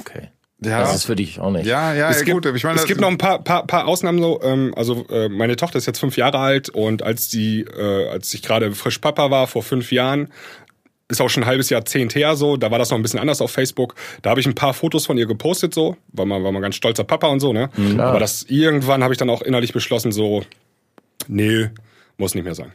[0.00, 0.28] Okay.
[0.60, 0.80] Ja.
[0.80, 1.66] Das ist für dich auch nicht.
[1.66, 2.56] Ja, ja, es ja, gibt, gut.
[2.56, 4.40] Ich meine, es gibt noch ein paar, paar, paar Ausnahmen so.
[4.42, 8.34] Ähm, also äh, meine Tochter ist jetzt fünf Jahre alt und als die, äh, als
[8.34, 10.28] ich gerade frisch Papa war vor fünf Jahren,
[11.06, 12.56] ist auch schon ein halbes Jahrzehnt her so.
[12.56, 13.94] Da war das noch ein bisschen anders auf Facebook.
[14.22, 16.74] Da habe ich ein paar Fotos von ihr gepostet so, war man war man ganz
[16.74, 17.70] stolzer Papa und so ne.
[17.98, 20.42] Aber das irgendwann habe ich dann auch innerlich beschlossen so,
[21.28, 21.70] nee,
[22.16, 22.72] muss nicht mehr sein.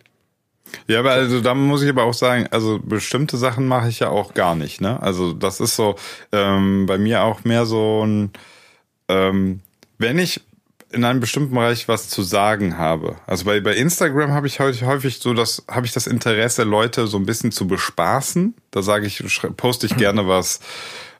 [0.88, 4.10] Ja, aber also da muss ich aber auch sagen, also bestimmte Sachen mache ich ja
[4.10, 5.02] auch gar nicht, ne?
[5.02, 5.96] Also das ist so
[6.32, 8.32] ähm, bei mir auch mehr so ein,
[9.08, 9.62] ähm,
[9.98, 10.42] wenn ich
[10.94, 13.16] in einem bestimmten Bereich was zu sagen habe.
[13.26, 17.18] Also bei, bei Instagram habe ich häufig, so das, habe ich das Interesse, Leute so
[17.18, 18.54] ein bisschen zu bespaßen.
[18.70, 19.24] Da sage ich,
[19.58, 20.60] poste ich gerne was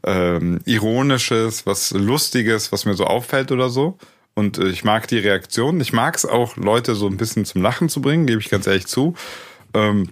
[0.06, 3.98] ähm, Ironisches, was Lustiges, was mir so auffällt oder so.
[4.36, 5.80] Und äh, ich mag die Reaktion.
[5.80, 8.68] Ich mag es auch, Leute so ein bisschen zum Lachen zu bringen, gebe ich ganz
[8.68, 9.14] ehrlich zu.
[9.74, 10.10] Ähm,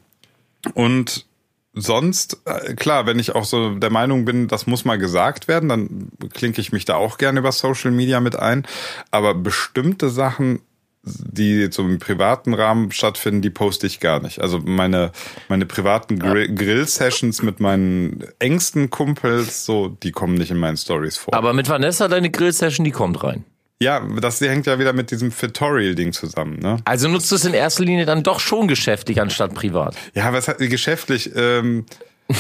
[0.74, 1.26] und
[1.74, 5.70] sonst, äh, klar, wenn ich auch so der Meinung bin, das muss mal gesagt werden,
[5.70, 8.68] dann klinke ich mich da auch gerne über Social Media mit ein.
[9.10, 10.60] Aber bestimmte Sachen,
[11.04, 14.40] die so im privaten Rahmen stattfinden, die poste ich gar nicht.
[14.40, 15.12] Also meine,
[15.50, 21.18] meine privaten Grill- Grill-Sessions mit meinen engsten Kumpels, so, die kommen nicht in meinen Stories
[21.18, 21.34] vor.
[21.34, 23.46] Aber mit Vanessa, deine Grill-Session, die kommt rein.
[23.82, 26.78] Ja, das hängt ja wieder mit diesem Fitorial-Ding zusammen, ne?
[26.86, 29.96] Also nutzt du es in erster Linie dann doch schon geschäftlich anstatt privat.
[30.14, 31.86] Ja, was hat geschäftlich, ähm,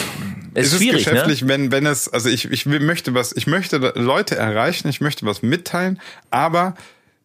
[0.53, 1.47] Ist, es ist schwierig, geschäftlich, ne?
[1.47, 5.41] wenn, wenn es, also ich, ich möchte was, ich möchte Leute erreichen, ich möchte was
[5.41, 6.75] mitteilen, aber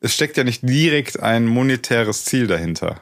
[0.01, 3.01] es steckt ja nicht direkt ein monetäres Ziel dahinter.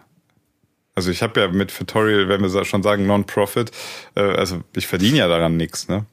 [0.94, 3.70] Also ich habe ja mit Fitorial, wenn wir schon sagen, Non-Profit,
[4.14, 6.06] äh, also ich verdiene ja daran nichts, ne?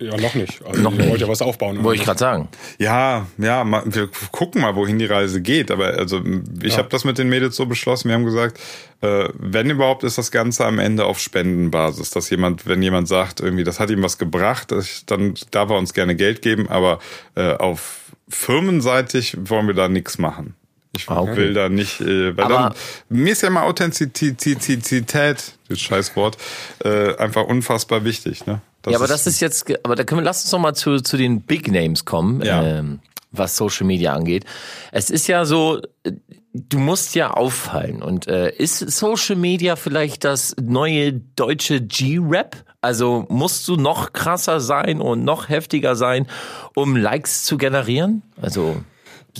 [0.00, 0.64] Ja, noch nicht.
[0.64, 1.10] Also Noch ihr nicht.
[1.10, 1.82] wollt ja was aufbauen.
[1.82, 2.48] Wollte ich gerade sagen.
[2.78, 5.72] Ja, ja, ma- wir gucken mal, wohin die Reise geht.
[5.72, 6.22] Aber also
[6.62, 8.08] ich habe das mit den Mädels so beschlossen.
[8.08, 8.60] Wir haben gesagt,
[9.00, 13.40] äh, wenn überhaupt, ist das Ganze am Ende auf Spendenbasis, dass jemand, wenn jemand sagt,
[13.40, 16.68] irgendwie, das hat ihm was gebracht, das- dann darf er uns gerne Geld geben.
[16.68, 17.00] Aber
[17.34, 20.54] äh, auf firmenseitig wollen wir da nichts machen.
[20.96, 21.36] Ich Ah, okay.
[21.36, 26.38] will da nicht, äh, weil Aber- dann, mir ist ja mal Authentizität, das Scheißwort,
[26.84, 28.46] äh, einfach unfassbar wichtig.
[28.46, 28.60] Ne?
[28.86, 31.16] Ja, aber das ist jetzt, aber da können wir, lass uns noch mal zu, zu
[31.16, 32.62] den Big Names kommen, Ja.
[32.62, 33.00] ähm,
[33.32, 34.44] was Social Media angeht.
[34.92, 36.12] Es ist ja so, äh,
[36.54, 42.64] du musst ja auffallen und äh, ist Social Media vielleicht das neue deutsche G-Rap?
[42.80, 46.26] Also musst du noch krasser sein und noch heftiger sein,
[46.74, 48.22] um Likes zu generieren?
[48.40, 48.76] Also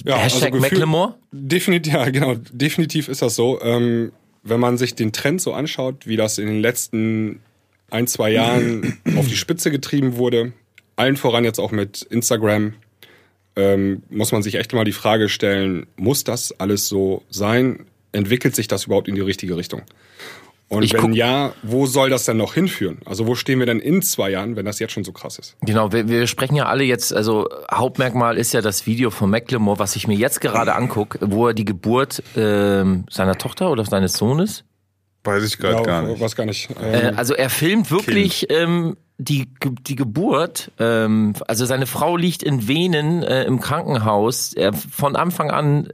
[0.05, 1.15] Ja, Hashtag gefühlt- Macklemore?
[1.33, 2.35] Definitiv, ja, genau.
[2.53, 3.61] Definitiv ist das so.
[3.63, 4.13] Ähm,
[4.43, 7.41] wenn man sich den Trend so anschaut, wie das in den letzten
[7.91, 10.53] ein, zwei Jahren auf die Spitze getrieben wurde,
[10.97, 12.75] allen voran jetzt auch mit Instagram,
[13.57, 17.87] ähm, muss man sich echt mal die Frage stellen, muss das alles so sein?
[18.13, 19.83] Entwickelt sich das überhaupt in die richtige Richtung?
[20.69, 22.99] Und Ich wenn ja, wo soll das denn noch hinführen?
[23.07, 25.57] Also wo stehen wir denn in zwei Jahren, wenn das jetzt schon so krass ist?
[25.63, 29.79] Genau, wir, wir sprechen ja alle jetzt, also Hauptmerkmal ist ja das Video von Macklemore,
[29.79, 34.13] was ich mir jetzt gerade angucke, wo er die Geburt ähm, seiner Tochter oder seines
[34.13, 34.65] Sohnes,
[35.29, 36.21] Weiß ich gerade Ja, gar nicht.
[36.21, 36.71] Was gar nicht.
[36.81, 39.49] äh, Ähm, also er filmt wirklich ähm, die,
[39.87, 45.51] die Geburt, ähm, also seine Frau liegt in Venen äh, im Krankenhaus, er, von Anfang
[45.51, 45.89] an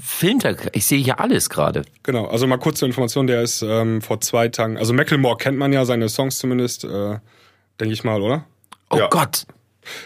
[0.00, 1.82] filmt er, ich sehe hier alles gerade.
[2.02, 5.56] Genau, also mal kurz zur Information, der ist ähm, vor zwei Tagen, also Macklemore kennt
[5.56, 7.18] man ja, seine Songs zumindest, äh,
[7.80, 8.44] denke ich mal, oder?
[8.90, 9.06] Oh Ja.
[9.08, 9.46] Gott,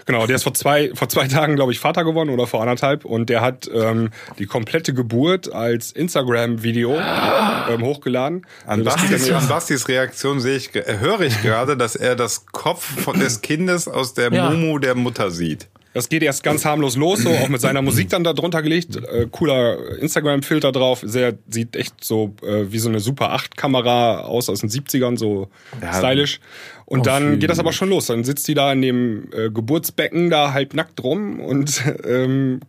[0.06, 3.04] Genau, der ist vor zwei, vor zwei Tagen, glaube ich, Vater geworden oder vor anderthalb.
[3.04, 8.46] Und der hat ähm, die komplette Geburt als Instagram-Video ähm, hochgeladen.
[8.66, 12.84] An Bastis, an Bastis Reaktion sehe ich, äh, höre ich gerade, dass er das Kopf
[13.02, 14.50] von des Kindes aus der Ja.
[14.50, 15.68] Mumu der Mutter sieht.
[15.94, 18.96] Das geht erst ganz harmlos los, so auch mit seiner Musik dann da drunter gelegt.
[18.96, 21.00] Äh, cooler Instagram-Filter drauf.
[21.04, 25.48] Sehr, sieht echt so äh, wie so eine Super 8-Kamera aus aus den 70ern, so
[25.80, 25.92] Ja.
[25.94, 26.40] stylisch.
[26.84, 28.06] Und dann geht das aber schon los.
[28.06, 32.60] Dann sitzt die da in dem äh, Geburtsbecken da halb nackt rum und ähm,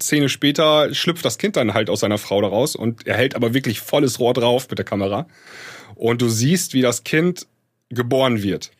[0.00, 3.36] Szene später schlüpft das Kind dann halt aus seiner Frau da raus und er hält
[3.36, 5.26] aber wirklich volles Rohr drauf mit der Kamera.
[5.94, 7.46] Und du siehst, wie das Kind
[7.90, 8.70] geboren wird.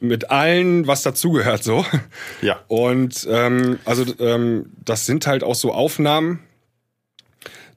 [0.00, 1.84] Mit allen, was dazugehört, so.
[2.42, 2.60] Ja.
[2.68, 6.40] Und ähm, also ähm, das sind halt auch so Aufnahmen,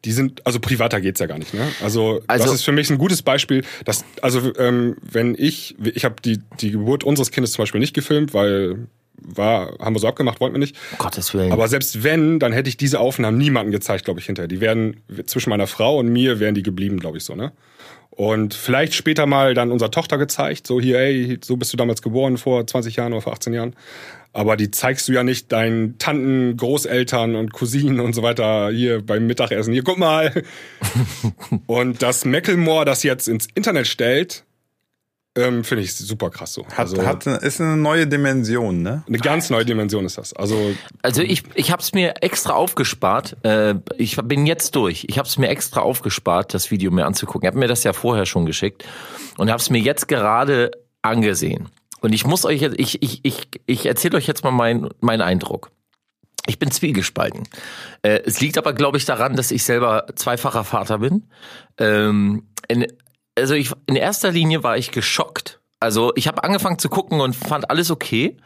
[0.05, 1.67] die sind, also privater geht's ja gar nicht, ne?
[1.81, 6.05] Also, Also- das ist für mich ein gutes Beispiel, dass, also ähm, wenn ich, ich
[6.05, 8.87] habe die, die Geburt unseres Kindes zum Beispiel nicht gefilmt, weil
[9.25, 10.75] war, haben wir so abgemacht, wollten wir nicht.
[10.93, 11.51] Um Gottes Willen.
[11.51, 14.47] Aber selbst wenn, dann hätte ich diese Aufnahmen niemandem gezeigt, glaube ich, hinterher.
[14.49, 17.53] Die wären zwischen meiner Frau und mir wären die geblieben, glaube ich, so, ne?
[18.15, 22.03] Und vielleicht später mal dann unserer Tochter gezeigt, so hier, ey, so bist du damals
[22.03, 23.75] geboren, vor 20 Jahren oder vor 18 Jahren.
[24.33, 29.03] Aber die zeigst du ja nicht deinen Tanten, Großeltern und Cousinen und so weiter hier
[29.03, 29.73] beim Mittagessen.
[29.73, 30.43] Hier, guck mal.
[31.67, 34.43] und dass Macklemore das jetzt ins Internet stellt,
[35.35, 36.65] ähm, finde ich super krass so.
[36.67, 39.03] Hat, also, hat, ist eine neue Dimension, ne?
[39.07, 40.33] eine ganz neue Dimension ist das.
[40.33, 43.37] Also Also ich, ich habe es mir extra aufgespart.
[43.43, 45.05] Äh, ich bin jetzt durch.
[45.09, 47.47] Ich habe es mir extra aufgespart, das Video mir anzugucken.
[47.47, 48.83] Ich habe mir das ja vorher schon geschickt
[49.37, 50.71] und habe es mir jetzt gerade
[51.01, 51.69] angesehen.
[52.01, 55.21] Und ich muss euch jetzt, ich, ich, ich, ich erzähle euch jetzt mal meinen mein
[55.21, 55.71] Eindruck.
[56.45, 57.47] Ich bin zwiegespalten.
[58.01, 61.23] Äh, es liegt aber, glaube ich, daran, dass ich selber zweifacher Vater bin.
[61.77, 62.85] Ähm, in,
[63.37, 65.59] also ich, in erster Linie war ich geschockt.
[65.79, 68.37] Also ich habe angefangen zu gucken und fand alles okay.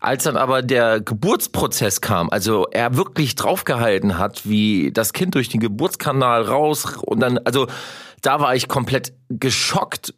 [0.00, 5.50] Als dann aber der Geburtsprozess kam, also er wirklich draufgehalten hat, wie das Kind durch
[5.50, 7.66] den Geburtskanal raus und dann, also
[8.22, 10.14] da war ich komplett geschockt,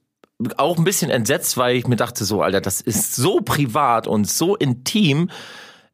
[0.57, 4.29] auch ein bisschen entsetzt, weil ich mir dachte so, Alter, das ist so privat und
[4.29, 5.31] so intim.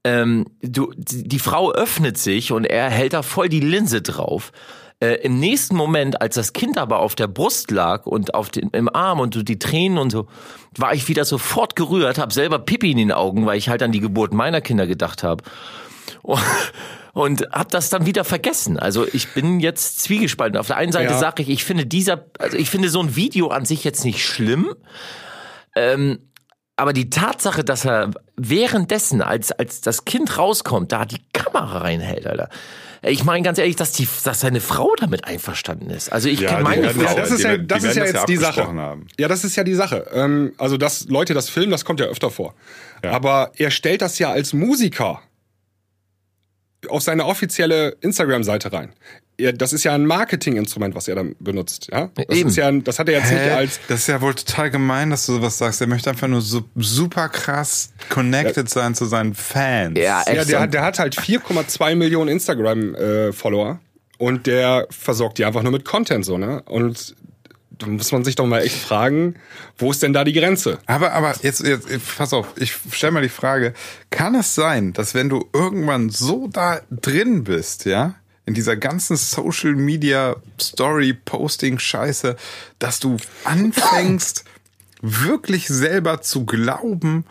[0.04, 4.52] Ähm, du, die die Frau öffnet sich und er hält da voll die Linse drauf.
[5.00, 8.70] Äh, Im nächsten Moment, als das Kind aber auf der Brust lag und auf den,
[8.70, 10.26] im Arm und so die Tränen und so,
[10.76, 13.92] war ich wieder sofort gerührt, habe selber Pipi in den Augen, weil ich halt an
[13.92, 15.44] die Geburt meiner Kinder gedacht habe.
[17.14, 18.78] Und hab das dann wieder vergessen.
[18.78, 20.56] Also ich bin jetzt zwiegespalten.
[20.56, 21.18] Auf der einen Seite Ja.
[21.18, 24.24] sage ich, ich finde dieser, also ich finde so ein Video an sich jetzt nicht
[24.24, 24.72] schlimm.
[25.74, 26.20] Ähm,
[26.76, 32.24] aber die Tatsache, dass er währenddessen, als, als das Kind rauskommt, da die Kamera reinhält,
[32.26, 32.50] Alter.
[33.02, 36.12] Ich meine ganz ehrlich, dass, die, dass seine Frau damit einverstanden ist.
[36.12, 37.02] Also ich Ja, kenne die meine Frau.
[37.02, 38.48] ja, das ist die ja, das die ist ja jetzt die ja Sache.
[38.48, 39.06] abgesprochen haben.
[39.18, 40.06] Ja, das ist ja die Sache.
[40.12, 42.54] Ähm, also, dass Leute das filmen, das kommt ja öfter vor.
[43.02, 45.22] Aber er stellt das ja als Musiker
[46.88, 48.92] auf seine offizielle Instagram-Seite rein.
[49.36, 51.88] Er, das ist ja ein Marketinginstrument, was er dann benutzt.
[51.92, 52.10] Ja?
[52.14, 52.48] Das, Eben.
[52.48, 53.50] ist ja, das hat er jetzt nicht Hä?
[53.50, 55.80] als Das ist ja wohl total gemein, dass du sowas sagst.
[55.80, 59.98] Er möchte einfach nur so super krass connected sein zu seinen Fans.
[59.98, 60.36] Ja, echt.
[60.36, 63.78] Ja, der, der hat halt 4,2 Millionen Instagram-Follower
[64.18, 66.62] und der versorgt die einfach nur mit Content so, ne?
[66.66, 67.14] Und
[67.70, 69.34] da muss man sich doch mal echt fragen,
[69.76, 70.78] wo ist denn da die Grenze?
[70.86, 73.74] Aber, aber jetzt, jetzt, pass auf, ich stell mal die Frage,
[74.10, 78.14] kann es sein, dass wenn du irgendwann so da drin bist, ja,
[78.46, 82.36] in dieser ganzen Social Media Story Posting Scheiße,
[82.78, 84.44] dass du anfängst,
[85.02, 87.24] wirklich selber zu glauben,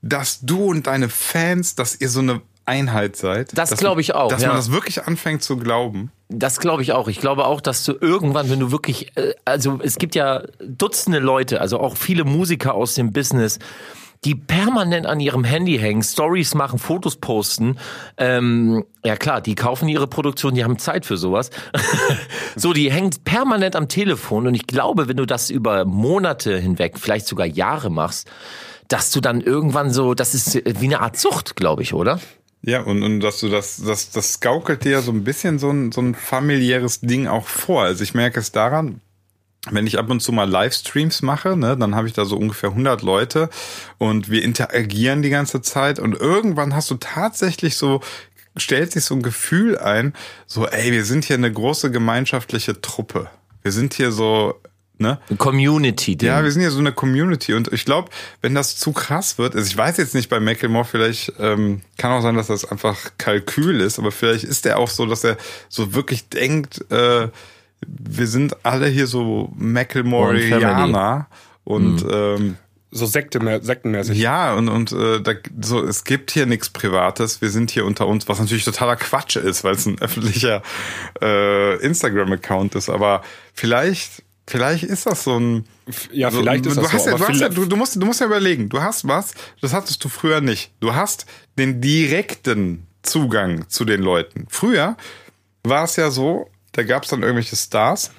[0.00, 3.56] dass du und deine Fans, dass ihr so eine Einheit seid?
[3.56, 4.48] Das glaube ich auch, Dass ja.
[4.48, 6.12] man das wirklich anfängt zu glauben.
[6.28, 7.08] Das glaube ich auch.
[7.08, 11.18] Ich glaube auch, dass du irgendwann, wenn du wirklich, äh, also es gibt ja Dutzende
[11.18, 13.58] Leute, also auch viele Musiker aus dem Business,
[14.24, 17.76] die permanent an ihrem Handy hängen, Stories machen, Fotos posten.
[18.16, 21.50] Ähm, ja klar, die kaufen ihre Produktion, die haben Zeit für sowas.
[22.56, 26.98] so, die hängen permanent am Telefon und ich glaube, wenn du das über Monate hinweg,
[26.98, 28.30] vielleicht sogar Jahre machst,
[28.86, 32.20] dass du dann irgendwann so, das ist wie eine Art Sucht, glaube ich, oder?
[32.64, 35.90] Ja, und, und dass du das, das, das gaukelt dir so ein bisschen so ein,
[35.90, 37.82] so ein familiäres Ding auch vor.
[37.82, 39.00] Also ich merke es daran,
[39.70, 42.70] wenn ich ab und zu mal Livestreams mache, ne, dann habe ich da so ungefähr
[42.70, 43.50] 100 Leute
[43.98, 48.00] und wir interagieren die ganze Zeit und irgendwann hast du tatsächlich so
[48.56, 50.12] stellt sich so ein Gefühl ein,
[50.46, 53.30] so ey, wir sind hier eine große gemeinschaftliche Truppe.
[53.62, 54.60] Wir sind hier so,
[55.02, 55.18] ne?
[55.36, 56.12] Community.
[56.12, 56.24] -Ding.
[56.24, 59.54] Ja, wir sind ja so eine Community und ich glaube, wenn das zu krass wird,
[59.54, 62.96] also ich weiß jetzt nicht bei Macklemore, vielleicht ähm, kann auch sein, dass das einfach
[63.18, 65.36] Kalkül ist, aber vielleicht ist er auch so, dass er
[65.68, 67.28] so wirklich denkt, äh,
[67.86, 71.26] wir sind alle hier so One Macklemorianer
[71.64, 72.56] und ähm,
[72.94, 74.18] so Sekte, sektenmäßig.
[74.18, 78.06] Ja, und, und äh, da, so, es gibt hier nichts Privates, wir sind hier unter
[78.06, 80.62] uns, was natürlich totaler Quatsch ist, weil es ein öffentlicher
[81.22, 83.22] äh, Instagram-Account ist, aber
[83.54, 85.64] vielleicht, vielleicht ist das so ein.
[86.12, 87.10] Ja, so, vielleicht ist du das hast so.
[87.10, 89.72] ja, du, hast ja, du, du, musst, du musst ja überlegen, du hast was, das
[89.72, 90.72] hattest du früher nicht.
[90.80, 91.26] Du hast
[91.58, 94.46] den direkten Zugang zu den Leuten.
[94.48, 94.96] Früher
[95.64, 98.12] war es ja so, da gab es dann irgendwelche Stars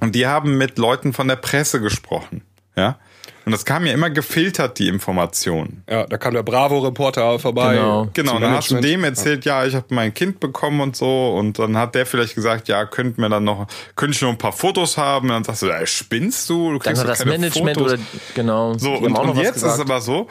[0.00, 2.42] und die haben mit Leuten von der Presse gesprochen.
[2.76, 2.98] Ja.
[3.46, 5.84] Und das kam ja immer gefiltert, die Informationen.
[5.88, 7.76] ja, da kam der Bravo-Reporter vorbei.
[7.76, 8.08] Genau.
[8.12, 9.02] Genau, zum dann hast du Management.
[9.02, 11.32] dem erzählt, ja, ich habe mein Kind bekommen und so.
[11.36, 14.36] Und dann hat der vielleicht gesagt, ja, könnten wir dann noch, könnte ich noch ein
[14.38, 15.28] paar Fotos haben?
[15.28, 16.72] Und dann sagst du, ey, spinnst du?
[16.72, 17.92] Du Dann kriegst hat doch das keine Management Fotos.
[17.92, 18.02] oder
[18.34, 18.74] genau.
[18.78, 19.74] So, und, haben auch noch und jetzt ist gesagt.
[19.74, 20.26] es aber so,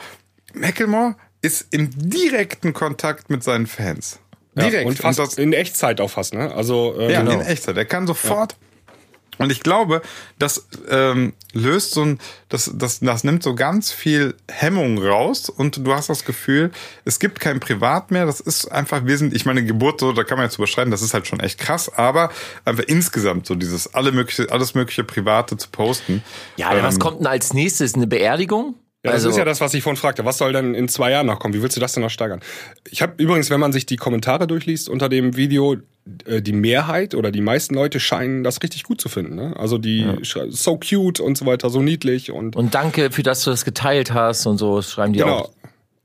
[0.52, 4.20] Macklemore ist im direkten Kontakt mit seinen Fans.
[4.56, 4.86] Ja, Direkt.
[4.86, 6.54] und fast das, in Echtzeit auch fast, ne?
[6.54, 7.32] Also, äh, ja, genau.
[7.32, 7.78] in Echtzeit.
[7.78, 8.56] Er kann sofort.
[9.38, 10.02] Und ich glaube,
[10.38, 12.18] das ähm, löst so ein,
[12.48, 16.70] das, das, das nimmt so ganz viel Hemmung raus und du hast das Gefühl,
[17.04, 18.26] es gibt kein Privat mehr.
[18.26, 21.02] Das ist einfach, wir sind, ich meine, Geburt so, da kann man jetzt überschreiten, das
[21.02, 22.30] ist halt schon echt krass, aber
[22.64, 26.22] einfach insgesamt so dieses alle mögliche, alles mögliche Private zu posten.
[26.56, 27.94] ja, was ähm, kommt denn als nächstes?
[27.94, 28.74] Eine Beerdigung?
[29.06, 30.24] Ja, das also, ist ja das, was ich vorhin fragte.
[30.24, 31.54] Was soll denn in zwei Jahren noch kommen?
[31.54, 32.40] Wie willst du das denn noch steigern?
[32.90, 35.76] Ich habe übrigens, wenn man sich die Kommentare durchliest unter dem Video,
[36.24, 39.36] äh, die Mehrheit oder die meisten Leute scheinen das richtig gut zu finden.
[39.36, 39.54] Ne?
[39.56, 43.44] Also die schreiben, so cute und so weiter, so niedlich und und danke für, dass
[43.44, 45.38] du das geteilt hast und so, schreiben die genau.
[45.38, 45.52] auch.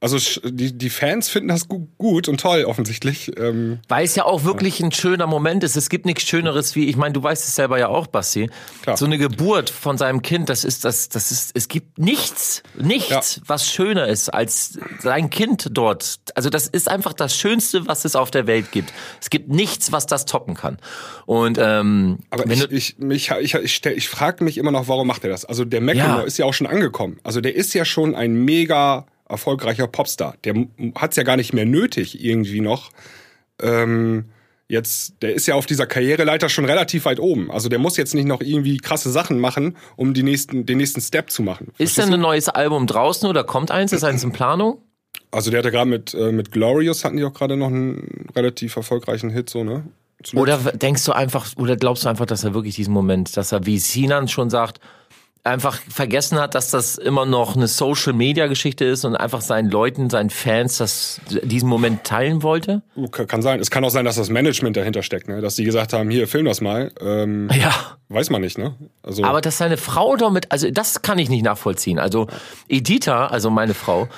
[0.02, 3.32] Also die, die Fans finden das gu gut und toll offensichtlich.
[3.38, 5.76] Ähm, Weil es ja auch wirklich ein schöner Moment ist.
[5.78, 8.50] Es gibt nichts Schöneres wie, ich meine, du weißt es selber ja auch, Basti.
[8.82, 8.98] Klar.
[8.98, 13.10] So eine Geburt von seinem Kind, das ist, das, das ist, es gibt nichts, nichts,
[13.38, 13.42] Ja.
[13.46, 16.18] was schöner ist als sein Kind dort.
[16.34, 18.92] Also das ist einfach das Schönste, was es auf der Welt gibt.
[19.22, 20.80] Es gibt nichts, was das toppen kann.
[21.28, 24.72] Und ähm, aber wenn ich, du, ich, mich, ich, ich, stell- ich frage mich immer
[24.72, 25.46] noch, warum macht er das?
[25.46, 26.26] Also der Macklemore Ja.
[26.26, 27.20] ist ja auch schon angekommen.
[27.24, 30.36] Also der ist ja schon ein mega erfolgreicher Popstar.
[30.44, 30.54] Der
[30.96, 32.92] hat es ja gar nicht mehr nötig irgendwie noch.
[33.62, 34.26] Ähm,
[34.68, 37.52] jetzt, der ist ja auf dieser Karriereleiter schon relativ weit oben.
[37.52, 41.02] Also der muss jetzt nicht noch irgendwie krasse Sachen machen, um die nächsten, den nächsten
[41.02, 41.74] Step zu machen.
[41.78, 43.92] ist denn ein neues Album draußen oder kommt eins?
[43.92, 44.82] Ist eins in Planung?
[45.32, 48.76] Also der hatte gerade mit, äh, mit Glorious hatten die auch gerade noch einen relativ
[48.76, 49.84] erfolgreichen Hit, so, ne?
[50.24, 50.42] Zuletzt.
[50.42, 53.66] Oder denkst du einfach, oder glaubst du einfach, dass er wirklich diesen Moment, dass er,
[53.66, 54.80] wie Sinan schon sagt,
[55.44, 60.30] einfach vergessen hat, dass das immer noch eine Social-Media-Geschichte ist und einfach seinen Leuten, seinen
[60.30, 62.82] Fans das, diesen Moment teilen wollte?
[62.96, 63.60] Uh, kann sein.
[63.60, 65.42] Es kann auch sein, dass das Management dahinter steckt, ne?
[65.42, 66.92] Dass die gesagt haben, hier, film das mal.
[67.02, 67.74] Ähm, Ja.
[68.10, 68.76] Weiß man nicht, ne?
[69.04, 71.98] Also, Aber dass seine Frau damit, also das kann ich nicht nachvollziehen.
[71.98, 72.28] Also
[72.68, 74.10] Editha, also meine Frau,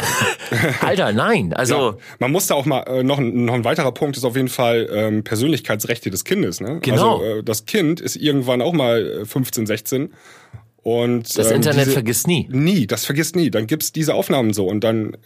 [0.80, 1.52] Alter, nein.
[1.52, 4.24] Also ja, man muss da auch mal, äh, noch, ein, noch ein weiterer Punkt ist
[4.24, 6.78] auf jeden Fall ähm, Persönlichkeitsrechte des Kindes, ne?
[6.80, 7.18] Genau.
[7.20, 10.12] Also äh, das Kind ist irgendwann auch mal äh, 15, 16
[10.82, 12.48] und das ähm, Internet diese, vergisst nie.
[12.50, 13.50] Nie, das vergisst nie.
[13.50, 15.16] Dann gibt's diese Aufnahmen so und dann,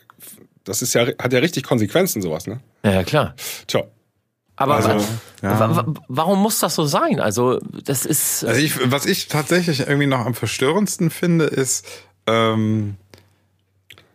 [0.64, 2.60] das ist ja, hat ja richtig Konsequenzen sowas, ne?
[2.84, 3.34] Ja, klar.
[3.66, 3.84] Tja.
[4.56, 5.04] Aber Also,
[5.42, 7.18] wa- warum muss das so sein?
[7.18, 11.84] Also das ist Also ich, was ich tatsächlich irgendwie noch am verstörendsten finde, ist,
[12.28, 12.94] ähm,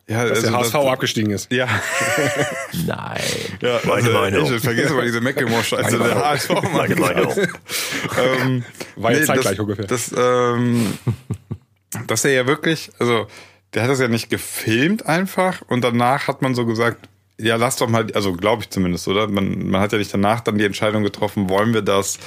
[0.10, 1.52] ja, Dass der HSV das- abgestiegen ist.
[1.52, 1.68] Ja,
[2.86, 3.22] nein.
[3.62, 4.54] ja Meine also, Meinung.
[4.56, 5.98] Ich vergesse mal diese Macklemore-Scheiße.
[6.00, 7.36] Der HSV Meine Meinung.
[8.96, 9.86] War ähm, ja zeitgleich das, ungefähr.
[9.86, 10.98] Das, ähm,
[12.08, 13.28] dass er ja wirklich, also
[13.74, 17.08] der hat das ja nicht gefilmt einfach und danach hat man so gesagt,
[17.38, 19.28] ja, lass doch mal, also glaube ich zumindest, oder?
[19.28, 22.18] Man, man hat ja nicht danach dann die Entscheidung getroffen, wollen wir das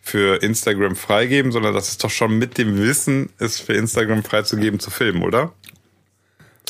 [0.00, 4.80] für Instagram freigeben, sondern das ist doch schon mit dem Wissen, es für Instagram freizugeben,
[4.80, 5.52] zu filmen, oder?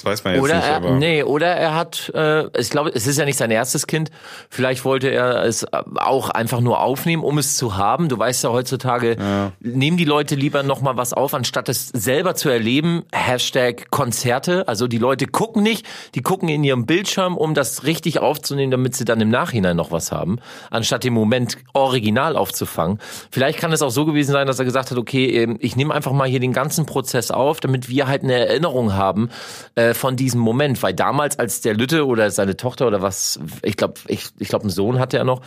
[0.03, 0.91] Das weiß man jetzt Oder nicht, er, aber.
[0.93, 4.11] nee, oder er hat, äh, ich glaube, es ist ja nicht sein erstes Kind.
[4.51, 8.09] Vielleicht wollte er es auch einfach nur aufnehmen, um es zu haben.
[8.09, 9.17] Du weißt ja heutzutage,
[9.61, 13.05] nehmen die Leute lieber noch mal was auf, anstatt es selber zu erleben.
[13.13, 14.67] Hashtag Konzerte.
[14.67, 18.97] Also die Leute gucken nicht, die gucken in ihrem Bildschirm, um das richtig aufzunehmen, damit
[18.97, 20.39] sie dann im Nachhinein noch was haben,
[20.71, 22.99] anstatt den Moment original aufzufangen.
[23.31, 25.95] Vielleicht kann es auch so gewesen sein, dass er gesagt hat, okay, ähm, ich nehme
[25.95, 29.31] einfach mal hier den ganzen Prozess auf, damit wir halt eine Erinnerung haben
[29.75, 30.83] äh, von diesem Moment.
[30.83, 34.65] Weil damals, als der Lütte oder seine Tochter oder was, ich glaube, ich, ich glaube,
[34.65, 35.43] einen Sohn hatte er noch,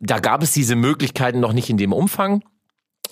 [0.00, 2.42] da gab es diese Möglichkeiten noch nicht in dem Umfang.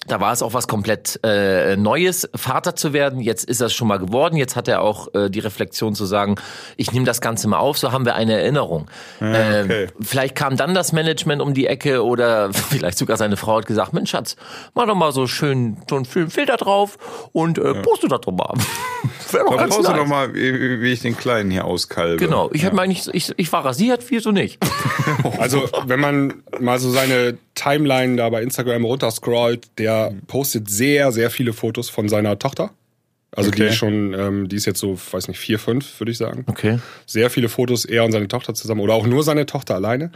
[0.07, 3.20] Da war es auch was komplett äh, Neues, Vater zu werden.
[3.20, 4.36] Jetzt ist es schon mal geworden.
[4.36, 6.36] Jetzt hat er auch äh, die Reflexion zu sagen,
[6.76, 8.88] ich nehme das Ganze mal auf, so haben wir eine Erinnerung.
[9.18, 9.84] okay.
[9.84, 13.66] äh, vielleicht kam dann das Management um die Ecke oder vielleicht sogar seine Frau hat
[13.66, 14.36] gesagt, Mensch Schatz,
[14.74, 16.98] mach doch mal so schön so einen schönen Filter drauf
[17.32, 18.53] und äh, poste das doch mal.
[19.30, 19.86] Wäre doch ganz nice.
[19.86, 22.16] doch mal, wie, wie ich den Kleinen hier auskalbe.
[22.16, 24.59] Genau, ich hab mir eigentlich, ich, ich war rasiert, wieso nicht?
[25.38, 29.91] Also, wenn man mal so seine Timeline da bei Instagram runterscrollt, der
[30.26, 32.70] postet sehr, sehr viele Fotos von seiner Tochter.
[33.34, 33.70] Also die Okay.
[33.70, 36.45] ist schon, ähm, die ist jetzt so, weiß nicht, vier, fünf, würde ich sagen.
[36.49, 36.78] Okay.
[37.07, 40.12] Sehr viele Fotos, er und seine Tochter zusammen oder auch nur seine Tochter alleine.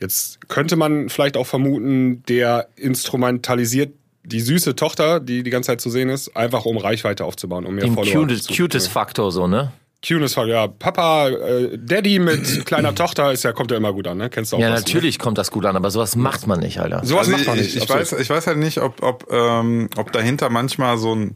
[0.00, 5.80] Jetzt könnte man vielleicht auch vermuten, der instrumentalisiert die süße Tochter, die die ganze Zeit
[5.80, 9.32] zu sehen ist, einfach um Reichweite aufzubauen, um mehr Den Follower cutest, zu cutest Faktor
[9.32, 9.72] so, ne?
[10.06, 10.68] Cuteness Faktor, ja.
[10.68, 14.30] Papa, äh, Daddy mit kleiner Tochter ist ja, kommt ja immer gut an, ne?
[14.30, 16.78] Kennst du auch Ja, was, natürlich kommt das gut an, aber sowas macht man nicht,
[16.78, 17.00] Alter.
[17.00, 17.06] Ne?
[17.06, 17.76] Sowas Also macht man ich, nicht.
[17.76, 18.12] Ich, absolut.
[18.12, 21.34] weiß, ich weiß halt nicht, ob, ob, ähm, ob dahinter manchmal so ein,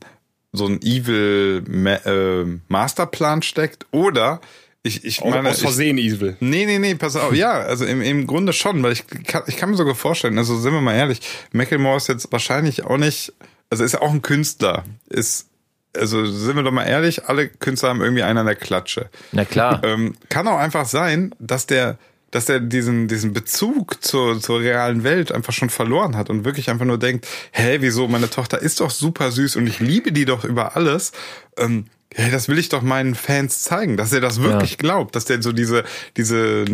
[0.52, 4.40] so ein evil Ma äh, Masterplan steckt oder
[4.84, 5.48] ich, ich meine.
[5.48, 6.30] aus Versehen evil.
[6.34, 7.34] Ich, nee, nee, nee, pass auf.
[7.34, 10.58] Ja, also im, im Grunde schon, weil ich kann, ich kann mir sogar vorstellen, also
[10.58, 11.20] sind wir mal ehrlich,
[11.52, 13.32] Macklemore ist jetzt wahrscheinlich auch nicht,
[13.70, 15.48] also ist ja auch ein Künstler, ist,
[15.96, 19.08] also sind wir doch mal ehrlich, alle Künstler haben irgendwie einen an der Klatsche.
[19.32, 19.82] Na klar.
[19.84, 21.98] Ähm, kann auch einfach sein, dass der,
[22.30, 26.70] dass der diesen, diesen Bezug zur, zur realen Welt einfach schon verloren hat und wirklich
[26.70, 30.24] einfach nur denkt, hä, wieso, meine Tochter ist doch super süß und ich liebe die
[30.24, 31.12] doch über alles.
[31.58, 34.76] Ähm, hey, das will ich doch meinen Fans zeigen, dass er das wirklich Ja.
[34.78, 35.84] glaubt, dass der so diese,
[36.16, 36.64] diese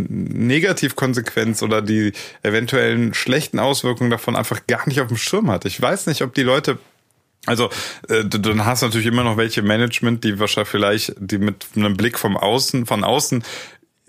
[0.58, 2.12] Negativkonsequenz oder die
[2.42, 5.64] eventuellen schlechten Auswirkungen davon einfach gar nicht auf dem Schirm hat.
[5.64, 6.78] Ich weiß nicht, ob die Leute
[7.46, 7.70] also
[8.08, 11.96] äh, dann hast du natürlich immer noch welche Management, die wahrscheinlich vielleicht, die mit einem
[11.96, 13.42] Blick vom Außen, von außen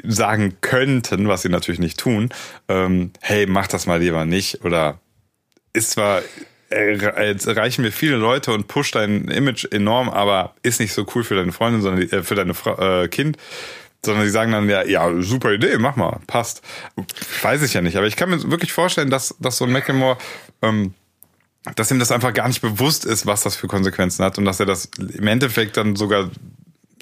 [0.04, 2.30] sagen könnten, was sie natürlich nicht tun,
[2.68, 4.64] ähm, hey, mach das mal lieber nicht.
[4.64, 5.00] Oder
[5.74, 6.22] ist zwar,
[6.72, 11.06] äh, jetzt erreichen wir viele Leute und pusht dein Image enorm, aber ist nicht so
[11.16, 13.38] cool für deine Freundin, sondern äh, für deine Frau, äh, Kind.
[14.04, 16.62] Sondern die sagen dann, ja, ja, super Idee, mach mal, passt.
[17.42, 17.98] Weiß ich ja nicht.
[17.98, 20.18] Aber ich kann mir wirklich vorstellen, dass, dass so ein Macklemore
[20.62, 20.94] ähm,
[21.76, 24.60] dass ihm das einfach gar nicht bewusst ist, was das für Konsequenzen hat und dass
[24.60, 26.30] er das im Endeffekt dann sogar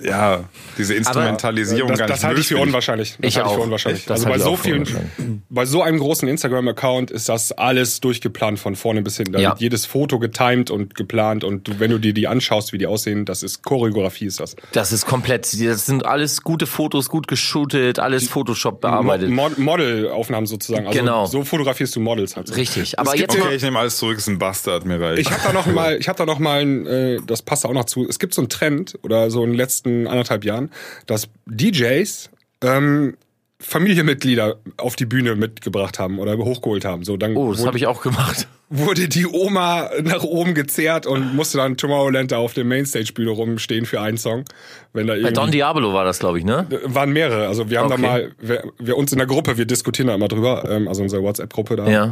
[0.01, 0.43] ja
[0.77, 3.17] diese Instrumentalisierung das, gar nicht das halte ich für unwahrscheinlich.
[3.19, 3.57] Das Ich halte ich auch.
[3.57, 4.05] für unwahrscheinlich.
[4.05, 5.11] Das also bei ich so vielen, unwahrscheinlich.
[5.49, 9.33] bei so einem großen Instagram-Account ist das alles durchgeplant von vorne bis hinten.
[9.33, 9.49] Da Ja.
[9.51, 12.87] wird jedes Foto getimed und geplant und du, wenn du dir die anschaust, wie die
[12.87, 14.55] aussehen, das ist Choreografie ist das.
[14.71, 19.29] Das ist komplett, das sind alles gute Fotos, gut geshootet, alles Photoshop bearbeitet.
[19.29, 20.87] Mo Mod Modelaufnahmen sozusagen.
[20.87, 21.25] Also Genau.
[21.25, 22.47] so fotografierst du Models halt.
[22.47, 22.53] So.
[22.55, 22.99] Richtig.
[22.99, 25.19] Aber jetzt Okay, mal, ich nehme alles zurück, ist ein Bastard, mir reicht.
[25.19, 27.73] Ich habe da noch mal, ich habe da noch mal, ein, äh, das passt auch
[27.73, 28.07] noch zu.
[28.07, 29.57] Es gibt so einen Trend oder so in den
[29.87, 30.69] letzten anderthalb Jahren,
[31.05, 32.29] dass DJs
[32.63, 33.17] ähm,
[33.59, 37.03] Familienmitglieder auf die Bühne mitgebracht haben oder hochgeholt haben.
[37.03, 38.47] So dann oh, das habe ich auch gemacht.
[38.69, 43.85] wurde die Oma nach oben gezerrt und musste dann Tomorrowland da auf der Mainstage-Bühne rumstehen
[43.85, 44.45] für einen Song.
[44.93, 46.67] Wenn da Bei Don Diablo war das, glaube ich, ne?
[46.83, 47.47] waren mehrere.
[47.47, 48.01] Also wir haben Okay.
[48.01, 51.01] da mal, wir, wir uns in der Gruppe, wir diskutieren da immer drüber, ähm, also
[51.01, 52.11] unsere WhatsApp-Gruppe da Ja.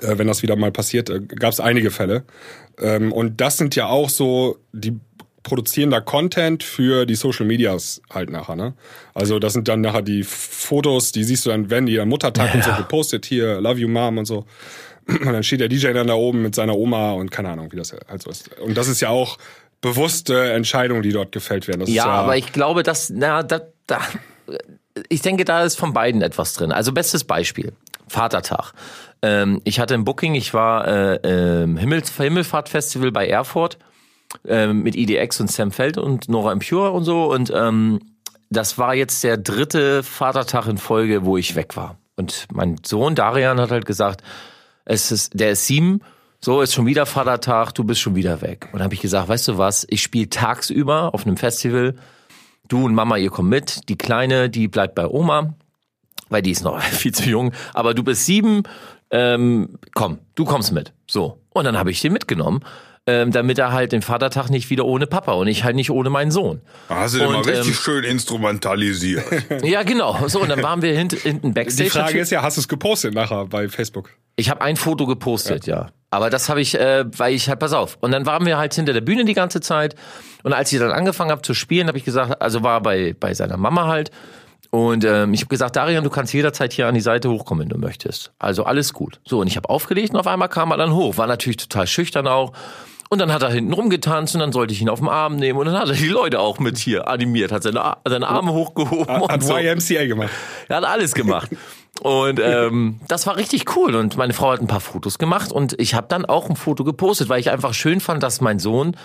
[0.00, 2.24] äh, wenn das wieder mal passiert, äh, gab es einige Fälle.
[2.80, 4.98] Ähm, und das sind ja auch so, die
[5.44, 8.74] produzieren da Content für die Social Medias halt nachher, ne?
[9.12, 12.52] Also das sind dann nachher die Fotos, die siehst du dann, wenn die am Muttertag
[12.54, 14.46] und so gepostet, hier, love you mom und so.
[15.06, 17.76] Und dann steht der DJ dann da oben mit seiner Oma und keine Ahnung, wie
[17.76, 18.58] das halt so ist.
[18.58, 19.36] Und das ist ja auch
[19.82, 21.80] bewusste Entscheidungen, die dort gefällt werden.
[21.80, 24.00] Das Ja, ja, aber ich glaube, dass, na, da, da,
[25.10, 26.72] ich denke, da ist von beiden etwas drin.
[26.72, 27.74] Also bestes Beispiel,
[28.08, 28.72] Vatertag.
[29.20, 33.78] Ähm, ich hatte ein Booking, ich war äh, im Himmels Himmelfahrtfestival bei Erfurt
[34.46, 38.00] ähm, mit IDX und Sam Feld und Nora Impure und so und ähm,
[38.50, 41.96] das war jetzt der dritte Vatertag in Folge, wo ich weg war.
[42.16, 44.22] Und mein Sohn Darian hat halt gesagt,
[44.84, 46.00] es ist, der ist sieben,
[46.40, 48.68] so ist schon wieder Vatertag, du bist schon wieder weg.
[48.72, 51.96] Und habe ich gesagt, weißt du was, ich spiele tagsüber auf einem Festival,
[52.68, 55.54] du und Mama, ihr kommt mit, die Kleine, die bleibt bei Oma,
[56.28, 58.62] weil die ist noch viel zu jung, aber du bist sieben,
[59.10, 60.92] ähm, komm, du kommst mit.
[61.06, 61.40] So.
[61.50, 62.60] Und dann habe ich den mitgenommen.
[63.06, 66.08] Ähm, damit er halt den Vatertag nicht wieder ohne Papa und ich halt nicht ohne
[66.08, 66.62] meinen Sohn.
[66.88, 69.24] Hast du den mal Und, richtig ähm, schön instrumentalisiert.
[69.62, 70.26] Ja, genau.
[70.26, 71.84] So, und dann waren wir hint, hinten Backstage.
[71.84, 72.22] die Frage natürlich.
[72.22, 74.10] ist ja, hast du es gepostet nachher bei Facebook?
[74.36, 75.88] Ich habe ein Foto gepostet, ja.
[76.10, 77.98] Aber das habe ich, äh, weil ich halt, pass auf.
[78.00, 79.96] Und dann waren wir halt hinter der Bühne die ganze Zeit.
[80.42, 83.34] Und als ich dann angefangen habe zu spielen, habe ich gesagt, also war bei, bei
[83.34, 84.12] seiner Mama halt.
[84.70, 87.68] Und ähm, ich habe gesagt, Darian, du kannst jederzeit hier an die Seite hochkommen, wenn
[87.68, 88.32] du möchtest.
[88.38, 89.20] Also alles gut.
[89.24, 91.16] So, und ich habe aufgelegt und auf einmal kam er dann hoch.
[91.16, 92.52] War natürlich total schüchtern auch.
[93.14, 95.56] Und dann hat er hinten rumgetanzt und dann sollte ich ihn auf den Arm nehmen
[95.56, 98.52] und dann hat er die Leute auch mit hier animiert, hat seine, Ar- seine Arme
[98.52, 99.56] hochgehoben und Hat so.
[99.56, 100.30] YMCA gemacht.
[100.68, 101.48] Er hat alles gemacht.
[102.02, 103.94] Und ähm, das war richtig cool.
[103.94, 106.82] Und meine Frau hat ein paar Fotos gemacht und ich habe dann auch ein Foto
[106.82, 108.96] gepostet, weil ich einfach schön fand, dass mein Sohn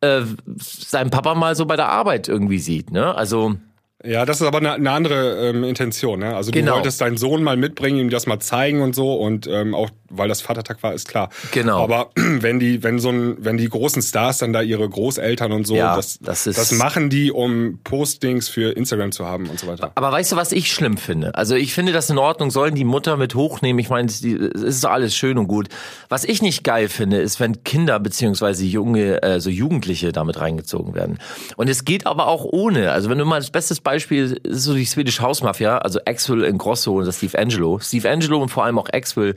[0.00, 0.20] äh,
[0.56, 2.92] seinen Papa mal so bei der Arbeit irgendwie sieht.
[2.92, 3.16] Ne?
[3.16, 3.56] Also
[4.04, 6.20] Ja, das ist aber eine, eine andere ähm, Intention.
[6.20, 6.36] Ne?
[6.36, 6.72] Also Genau.
[6.72, 9.88] du wolltest deinen Sohn mal mitbringen, ihm das mal zeigen und so und ähm, auch
[10.08, 11.30] weil das Vatertag war, ist klar.
[11.50, 11.82] Genau.
[11.82, 15.66] Aber wenn die, wenn so ein, wenn die großen Stars dann da ihre Großeltern und
[15.66, 19.58] so, Ja, das, das ist- das machen die, um Postings für Instagram zu haben und
[19.58, 19.92] so weiter.
[19.94, 21.34] Aber weißt du, was ich schlimm finde?
[21.34, 23.78] Also ich finde das in Ordnung, sollen die Mutter mit hochnehmen.
[23.80, 25.68] Ich meine, es ist alles schön und gut.
[26.08, 30.94] Was ich nicht geil finde, ist, wenn Kinder beziehungsweise junge, äh, so Jugendliche damit reingezogen
[30.94, 31.18] werden.
[31.56, 32.92] Und es geht aber auch ohne.
[32.92, 36.42] Also wenn du mal das bestes Beispiel ist so die Swedish House Mafia, also Axel
[36.42, 37.78] Ingrosso und das Steve Angelo.
[37.78, 39.36] Steve Angelo und vor allem auch Axel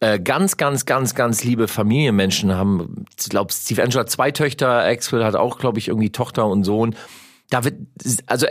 [0.00, 4.84] äh, ganz, ganz, ganz, ganz liebe Familienmenschen haben, ich glaube, Steve Angelo hat zwei Töchter,
[4.84, 6.96] Axel hat auch, glaube ich, irgendwie Tochter und Sohn.
[7.50, 7.76] Da wird,
[8.26, 8.46] also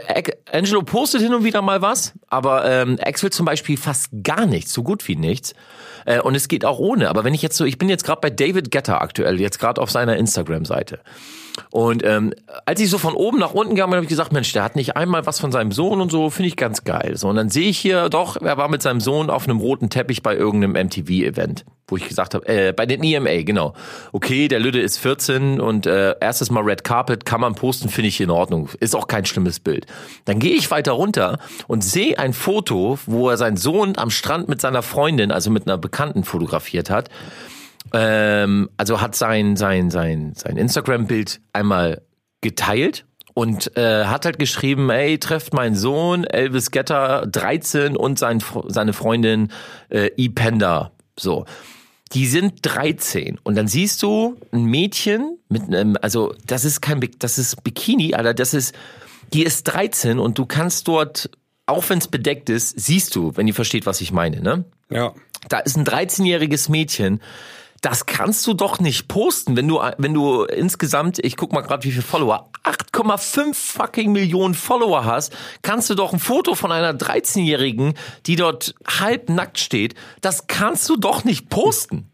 [0.52, 4.74] Angelo postet hin und wieder mal was, aber ähm, Axel zum Beispiel fast gar nichts,
[4.74, 5.54] so gut wie nichts.
[6.06, 7.10] Äh, und es geht auch ohne.
[7.10, 9.82] Aber wenn ich jetzt so, ich bin jetzt gerade bei David Getter aktuell, jetzt gerade
[9.82, 11.02] auf seiner Instagram-Seite.
[11.72, 12.34] Und ähm,
[12.66, 14.76] als ich so von oben nach unten gegangen bin, habe ich gesagt, Mensch, der hat
[14.76, 17.18] nicht einmal was von seinem Sohn und so, finde ich ganz geil.
[17.18, 19.90] So, und dann sehe ich hier doch, er war mit seinem Sohn auf einem roten
[19.90, 23.74] Teppich bei irgendeinem MTV-Event, wo ich gesagt habe, äh, bei den EMA, genau.
[24.12, 28.10] Okay, der Lüde ist 14 und äh, erstes Mal Red Carpet kann man posten, finde
[28.10, 28.70] ich in Ordnung.
[28.80, 29.86] Ist auch kein schlimmes Bild.
[30.26, 34.50] Dann gehe ich weiter runter und sehe ein Foto, wo er seinen Sohn am Strand
[34.50, 37.10] mit seiner Freundin, also mit einer Bekannten fotografiert hat.
[37.94, 42.02] Ähm, also hat sein, sein, sein, sein Instagram-Bild einmal
[42.42, 48.44] geteilt und äh, hat halt geschrieben, ey, trefft meinen Sohn, Elvis Getter, 13 und sein,
[48.68, 49.52] seine Freundin
[49.90, 50.30] äh, E.
[50.30, 50.92] Penda.
[51.16, 51.46] So.
[52.14, 57.00] Die sind 13 und dann siehst du ein Mädchen mit einem, also das ist kein,
[57.20, 58.74] das ist Bikini, Alter, das ist,
[59.34, 61.30] die ist 13 und du kannst dort,
[61.68, 64.66] auch wenn es bedeckt ist, siehst du, wenn ihr versteht, was ich meine, ne?
[64.90, 65.14] Ja.
[65.50, 67.20] da ist ein 13-jähriges Mädchen.
[67.82, 71.84] Das kannst du doch nicht posten, wenn du, wenn du insgesamt, ich guck mal gerade,
[71.84, 76.94] wie viele Follower, 8,5 fucking Millionen Follower hast, kannst du doch ein Foto von einer
[76.94, 77.94] 13-Jährigen,
[78.26, 82.12] die dort halb nackt steht, das kannst du doch nicht posten.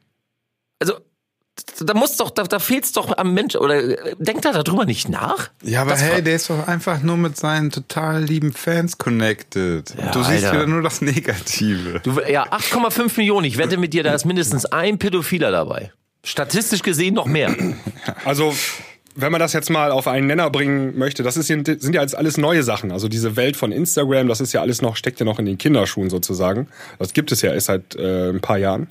[0.80, 0.96] Also,
[1.80, 5.10] da muss doch, da, da fehlt's doch am Mensch, oder äh, denkt er darüber nicht
[5.10, 5.50] nach?
[5.62, 9.94] Ja, aber Das hey, der ist doch einfach nur mit seinen total lieben Fans connected.
[9.98, 10.54] Ja, du siehst Alter.
[10.54, 12.00] wieder nur das Negative.
[12.02, 15.92] Du, ja, 8,5 Millionen, ich wette mit dir, da ist mindestens ein Pädophiler dabei.
[16.24, 17.56] Statistisch gesehen noch mehr.
[18.26, 18.54] Also,
[19.16, 22.18] wenn man das jetzt mal auf einen Nenner bringen möchte, das ist, sind ja jetzt
[22.18, 22.92] alles neue Sachen.
[22.92, 25.58] Also diese Welt von Instagram, das ist ja alles noch, steckt ja noch in den
[25.58, 26.68] Kinderschuhen sozusagen.
[27.00, 28.88] Das gibt es ja erst seit äh, ein paar Jahren.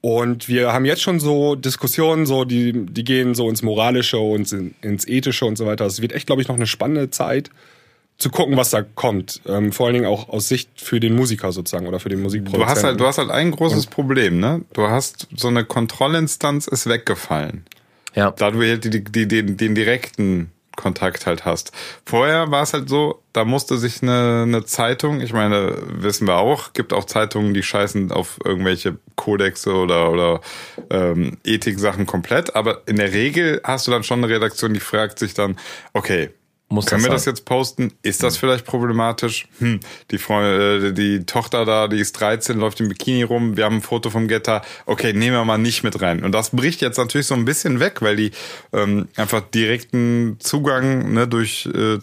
[0.00, 4.50] Und wir haben jetzt schon so Diskussionen, so die, die gehen so ins Moralische und
[4.52, 5.86] in, ins Ethische und so weiter.
[5.86, 7.50] Es wird echt, glaube ich, noch eine spannende Zeit
[8.18, 9.40] zu gucken, was da kommt.
[9.46, 12.24] Ähm, vor allen Dingen auch aus Sicht für den Musiker sozusagen oder für den Du
[12.24, 12.68] Musikproduzenten.
[12.76, 14.62] hast halt, du hast halt ein großes Problem, ne?
[14.72, 17.64] Du hast so eine Kontrollinstanz ist weggefallen.
[18.14, 18.32] Ja.
[18.32, 21.72] Da du halt die, die, den, den direkten Kontakt halt hast.
[22.06, 26.36] Vorher war es halt so, da musste sich eine, eine Zeitung, ich meine, wissen wir
[26.36, 30.40] auch, gibt auch Zeitungen, die scheißen auf irgendwelche Kodexe oder, oder
[30.88, 35.18] ähm, Ethik-Sachen komplett, aber in der Regel hast du dann schon eine Redaktion, die fragt
[35.18, 35.58] sich dann,
[35.92, 36.30] okay,
[36.70, 37.92] Muss können das wir das jetzt posten?
[38.02, 39.48] Ist das vielleicht problematisch?
[39.58, 43.56] Hm, die, Freundin, äh, die Tochter da, die ist 13, läuft im Bikini rum.
[43.56, 44.60] Wir haben ein Foto vom Getter.
[44.84, 46.24] Okay, nehmen wir mal nicht mit rein.
[46.24, 48.32] Und das bricht jetzt natürlich so ein bisschen weg, weil die
[48.74, 51.98] ähm, einfach direkten Zugang ne, durch äh,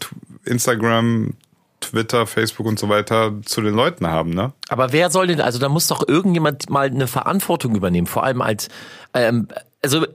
[0.46, 1.34] Instagram,
[1.80, 4.32] Twitter, Facebook und so weiter zu den Leuten haben.
[4.32, 4.52] Ne?
[4.70, 8.42] Aber wer soll denn, also da muss doch irgendjemand mal eine Verantwortung übernehmen, vor allem
[8.42, 8.70] als,
[9.14, 9.48] ähm,
[9.86, 10.08] also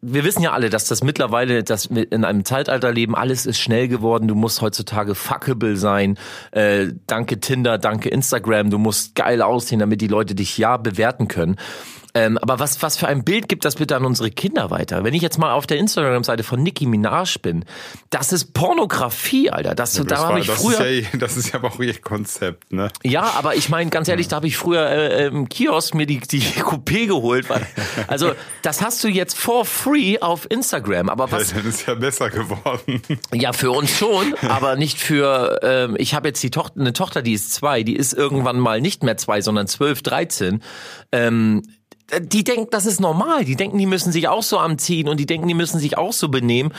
[0.00, 3.58] wir wissen ja alle, dass das mittlerweile, dass wir in einem Zeitalter leben, alles ist
[3.58, 6.18] schnell geworden, du musst heutzutage fuckable sein,
[6.52, 11.28] äh, danke Tinder, danke Instagram, du musst geil aussehen, damit die Leute dich ja bewerten
[11.28, 11.56] können.
[12.14, 15.04] Ähm, aber was, was für ein Bild gibt das bitte an unsere Kinder weiter?
[15.04, 17.64] Wenn ich jetzt mal auf der Instagram-Seite von Nicki Minaj bin,
[18.10, 19.74] das ist Pornografie, Alter.
[19.74, 20.86] Das, da das, habe war, ich das, früher.
[20.86, 22.72] ist ja, das ist ja aber auch ihr Konzept.
[22.72, 22.88] Ne?
[23.04, 26.20] Ja, aber ich meine, ganz ehrlich, da habe ich früher äh, im Kiosk mir die,
[26.20, 27.50] die Coupé geholt.
[27.50, 27.66] Weil,
[28.06, 28.32] also,
[28.62, 31.08] das hast du jetzt for free auf Instagram.
[31.08, 33.02] Aber was, Dann ist ja besser geworden.
[33.34, 37.22] ja, für uns schon, aber nicht für, ähm, ich habe jetzt die Tochter, eine Tochter,
[37.22, 40.62] die ist zwei, die ist irgendwann mal nicht mehr zwei, sondern zwölf, dreizehn.
[41.12, 41.62] Ähm,
[42.20, 43.44] die denken, das ist normal.
[43.44, 46.12] Die denken, die müssen sich auch so anziehen und die denken, die müssen sich auch
[46.12, 46.72] so benehmen.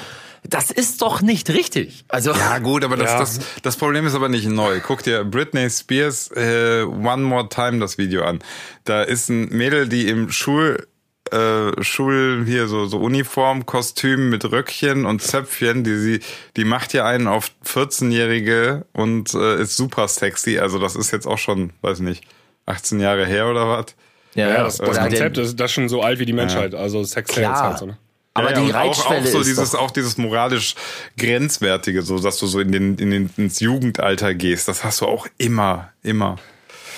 [0.47, 2.05] Das ist doch nicht richtig.
[2.07, 3.19] Also, Ja, gut, aber das, Ja.
[3.19, 4.79] das, das Problem ist aber nicht neu.
[4.79, 8.39] Guck dir Britney Spears äh, One More Time das Video an.
[8.85, 10.87] Da ist ein Mädel, die im Schul
[11.31, 16.19] äh, Schul hier so so Uniform Kostüm mit Röckchen und Zöpfchen, die sie
[16.57, 21.27] die macht ja einen auf 14-jährige und äh, ist super sexy, also das ist jetzt
[21.27, 22.23] auch schon, weiß nicht,
[22.65, 23.95] 18 Jahre her oder was?
[24.35, 26.75] Ja, Ja, das, das Konzept ist das schon so alt wie die Menschheit.
[26.75, 27.69] Also Sex Sales Klar.
[27.69, 27.97] halt so, ne?
[28.33, 30.75] Aber Ja, ja, die und auch, Reizschwelle auch so ist dieses, doch, auch dieses moralisch
[31.17, 34.67] grenzwertige, so dass du so in den, in den ins Jugendalter gehst.
[34.67, 36.37] Das hast du auch immer, immer.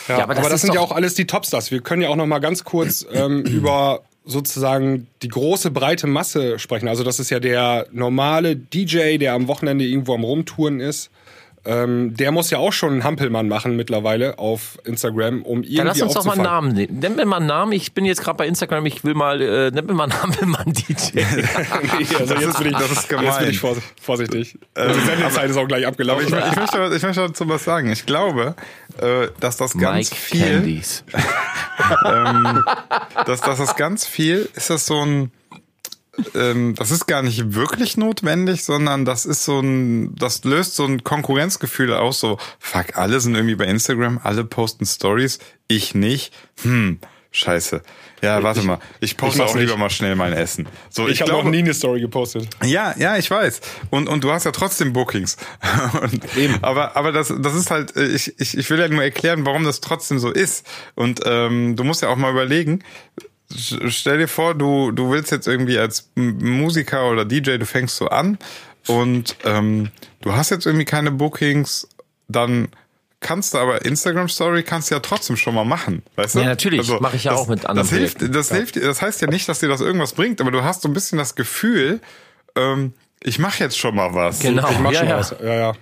[0.08, 1.72] Ja, Ja, aber aber das das, ist sind ja auch alles die Topstars.
[1.72, 6.60] Wir können ja auch noch mal ganz kurz ähm, über sozusagen die große breite Masse
[6.60, 6.88] sprechen.
[6.88, 11.10] Also das ist ja der normale DJ, der am Wochenende irgendwo am Rumtouren ist.
[11.64, 15.88] Ähm, der muss ja auch schon einen Hampelmann machen mittlerweile auf Instagram, um irgendwie Dann
[15.88, 16.42] lass uns doch mal einen.
[16.44, 16.98] Namen nehmen.
[17.00, 17.72] Nenn mir mal einen Namen.
[17.74, 18.84] Ich bin jetzt gerade bei Instagram.
[18.88, 21.12] Ich will mal, äh, nenn mir mal einen Hampelmann-DJ.
[21.14, 21.24] nee,
[22.20, 23.40] also Das jetzt ist- bin ich, das ist Jetzt gemein.
[23.40, 24.58] bin ich vors- vorsichtig.
[24.74, 26.24] Also die Sendezeit ist auch gleich abgelaufen.
[26.28, 27.92] ich, ich, möchte, ich möchte dazu was sagen.
[27.92, 28.56] Ich glaube,
[29.00, 31.04] äh, dass das ganz Mike viel, Candies.
[33.26, 35.32] dass, dass das ganz viel, ist das so ein,
[36.36, 40.86] ähm, das ist gar nicht wirklich notwendig, sondern das ist so ein, das löst so
[40.86, 46.34] ein Konkurrenzgefühl aus, so, fuck, alle sind irgendwie bei Instagram, alle posten Stories, ich nicht,
[46.64, 47.00] hm,
[47.32, 47.82] scheiße.
[48.22, 49.80] Ja, warte mal, ich poste mach's auch lieber nicht.
[49.80, 50.68] mal schnell mein Essen.
[50.92, 52.48] So, ich habe noch nie eine Story gepostet.
[52.64, 53.62] Ja, ja, ich weiß.
[53.90, 55.38] Und, und du hast ja trotzdem Bookings.
[56.02, 56.60] Und, Eben.
[56.62, 59.64] Aber, aber das, das ist halt, äh, ich, ich, ich will ja nur erklären, warum
[59.64, 60.68] das trotzdem so ist.
[60.94, 62.84] Und ähm, du musst ja auch mal überlegen,
[63.90, 68.08] stell dir vor, du, du willst jetzt irgendwie als Musiker oder DJ, du fängst so
[68.08, 68.38] an
[68.88, 69.90] und ähm,
[70.22, 71.88] du hast jetzt irgendwie keine Bookings,
[72.28, 72.70] dann
[73.20, 76.40] kannst du aber Instagram Story kannst du ja trotzdem schon mal machen, weißt du?
[76.40, 76.90] Ja, natürlich.
[77.00, 79.48] Mache ich ja das, auch mit anderen Das hilft, das hilft, das heißt ja nicht,
[79.48, 82.02] dass dir das irgendwas bringt, aber du hast so ein bisschen das Gefühl,
[82.56, 82.94] ähm,
[83.24, 84.40] ich mache jetzt schon mal was.
[84.40, 84.70] Genau.
[84.70, 85.18] Ich mach ja, schon ja.
[85.18, 85.36] was.
[85.40, 85.74] Ja, ja.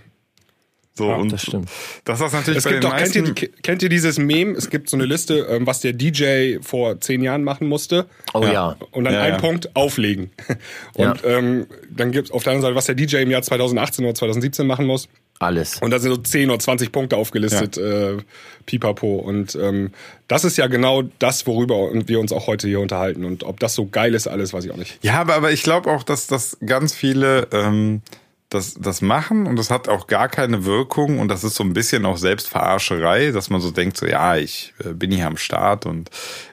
[1.00, 1.70] So, und das stimmt.
[2.04, 3.62] Das ist natürlich Es bei gibt den doch, kennt ihr, meisten.
[3.64, 4.52] kennt ihr dieses Meme?
[4.58, 8.06] Es gibt so eine Liste, ähm, was der DJ vor zehn Jahren machen musste.
[8.34, 8.76] Oh ja.
[8.92, 9.38] Und dann Ja, ein ja.
[9.38, 10.32] Punkt, auflegen.
[10.98, 11.12] Ja.
[11.12, 14.14] Und ähm, dann gibt's auf der anderen Seite, was der DJ im Jahr 2018 oder
[14.16, 15.08] 2017 machen muss.
[15.40, 15.78] Alles.
[15.82, 18.18] Und da sind so 10 oder 20 Punkte aufgelistet, äh,
[18.66, 19.16] pipapo.
[19.20, 19.92] Und ähm,
[20.28, 23.24] das ist ja genau das, worüber wir uns auch heute hier unterhalten.
[23.24, 25.02] Und ob das so geil ist, alles weiß ich auch nicht.
[25.02, 28.02] Ja, aber, aber ich glaube auch, dass das ganz viele ähm,
[28.50, 31.74] das, das machen und das hat auch gar keine Wirkung und das ist so ein
[31.74, 35.86] bisschen auch Selbstverarscherei, dass man so denkt, so ja, ich äh, bin hier am Start
[35.86, 36.10] und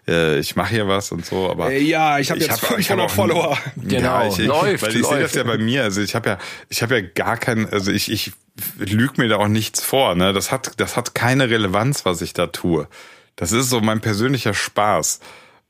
[0.06, 2.90] äh, ich mache hier was und so, aber Äh, ja, ich hab jetzt hab- 500
[2.90, 3.58] hab auch- Follower.
[3.76, 5.36] Genau, ja, ich, ich, läuft, weil ich sehe das läuft.
[5.36, 6.38] ja bei mir, also ich habe ja
[6.68, 8.32] ich habe ja gar kein also ich ich
[8.78, 10.32] lüg mir da auch nichts vor, ne?
[10.34, 12.88] Das hat das hat keine Relevanz, was ich da tue.
[13.36, 15.20] Das ist so mein persönlicher Spaß.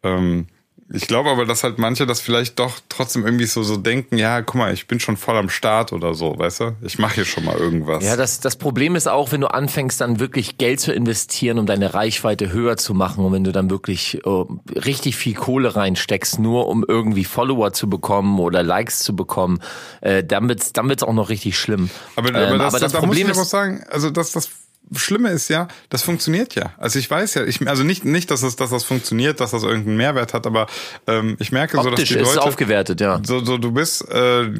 [0.02, 0.46] Ähm,
[0.88, 4.40] ich glaube aber, dass halt manche das vielleicht doch trotzdem irgendwie so, so denken, ja,
[4.42, 6.76] guck mal, ich bin schon voll am Start oder so, weißt du?
[6.82, 8.04] Ich mache hier schon mal irgendwas.
[8.04, 11.66] Ja, das, das Problem ist auch, wenn du anfängst, dann wirklich Geld zu investieren, um
[11.66, 14.44] deine Reichweite höher zu machen und wenn du dann wirklich äh,
[14.78, 19.60] richtig viel Kohle reinsteckst, nur um irgendwie Follower zu bekommen oder Likes zu bekommen,
[20.02, 21.90] äh, dann wird's, dann wird's auch noch richtig schlimm.
[22.14, 24.10] Aber, Ähm, aber das, aber das da muss Problem ich aber auch ist, sagen, also
[24.10, 24.48] das, das
[24.94, 26.72] Schlimme ist ja, das funktioniert ja.
[26.78, 29.62] Also ich weiß ja, ich, also nicht, nicht, dass das, dass das funktioniert, dass das
[29.62, 30.66] irgendeinen Mehrwert hat, aber
[31.06, 33.20] ähm, ich merke so, dass optisch die ist Leute aufgewertet, ja.
[33.24, 34.50] so, so du bist äh,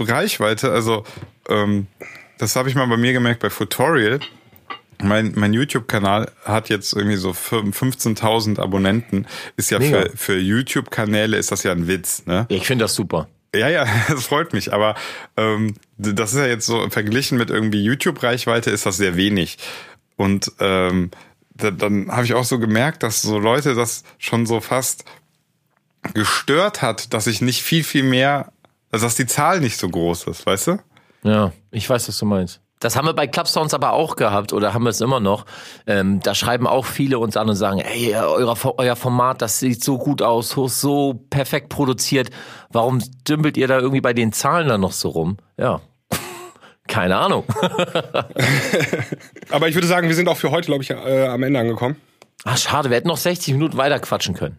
[0.00, 1.04] Reichweite, also
[1.48, 1.86] ähm,
[2.38, 4.20] das habe ich mal bei mir gemerkt bei Futorial.
[5.00, 9.26] Mein, mein YouTube-Kanal hat jetzt irgendwie so 15.000 Abonnenten.
[9.56, 10.02] Ist ja Mega.
[10.02, 12.46] für, für YouTube-Kanäle ist das ja ein Witz, ne?
[12.48, 13.28] Ich finde das super.
[13.54, 14.72] Ja, ja, das freut mich.
[14.72, 14.94] Aber
[15.36, 19.58] ähm, das ist ja jetzt so verglichen mit irgendwie YouTube-Reichweite ist das sehr wenig.
[20.16, 21.10] Und ähm,
[21.54, 25.04] da, dann habe ich auch so gemerkt, dass so Leute das schon so fast
[26.14, 28.52] gestört hat, dass ich nicht viel, viel mehr,
[28.90, 30.78] also dass die Zahl nicht so groß ist, weißt du?
[31.22, 32.60] Ja, ich weiß, was du meinst.
[32.80, 35.46] Das haben wir bei Clubsounds aber auch gehabt oder haben wir es immer noch.
[35.86, 39.84] Ähm, da schreiben auch viele uns an und sagen, ey, euer, euer Format, das sieht
[39.84, 42.30] so gut aus, so- so perfekt produziert.
[42.70, 45.36] Warum dümpelt ihr da irgendwie bei den Zahlen dann noch so rum?
[45.56, 45.80] Ja,
[46.92, 47.44] keine Ahnung.
[49.50, 51.96] Aber ich würde sagen, wir sind auch für heute, glaube ich, äh, am Ende angekommen.
[52.44, 54.58] Ach, schade, wir hätten noch 60 Minuten weiter quatschen können.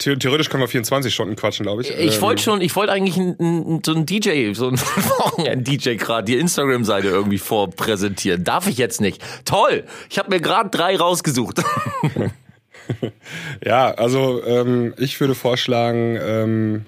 [0.00, 1.90] The theoretisch können wir 24 Stunden quatschen, glaube ich.
[1.90, 5.96] Ich Ähm, wollte schon, ich wollte eigentlich ein, ein, so ein DJ, so ein Wochenend-DJ
[5.96, 8.44] gerade die Instagram-Seite irgendwie vorpräsentieren.
[8.44, 9.22] Darf ich jetzt nicht.
[9.44, 9.84] Toll!
[10.08, 11.60] Ich habe mir gerade drei rausgesucht.
[13.64, 16.86] Ja, also ähm, ich würde vorschlagen, ähm,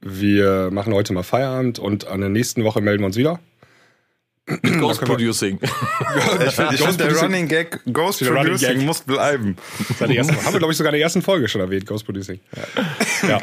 [0.00, 3.38] wir machen heute mal Feierabend und an der nächsten Woche melden wir uns wieder.
[4.78, 5.58] Ghost Producing.
[6.46, 8.82] Ich finde, Ghost der Running Gag, Ghost Der Producing Gag.
[8.82, 9.56] muss bleiben.
[10.00, 12.38] Ersten, haben wir, glaube ich, sogar in der ersten Folge schon erwähnt, Ghost Producing.
[13.26, 13.38] Ja.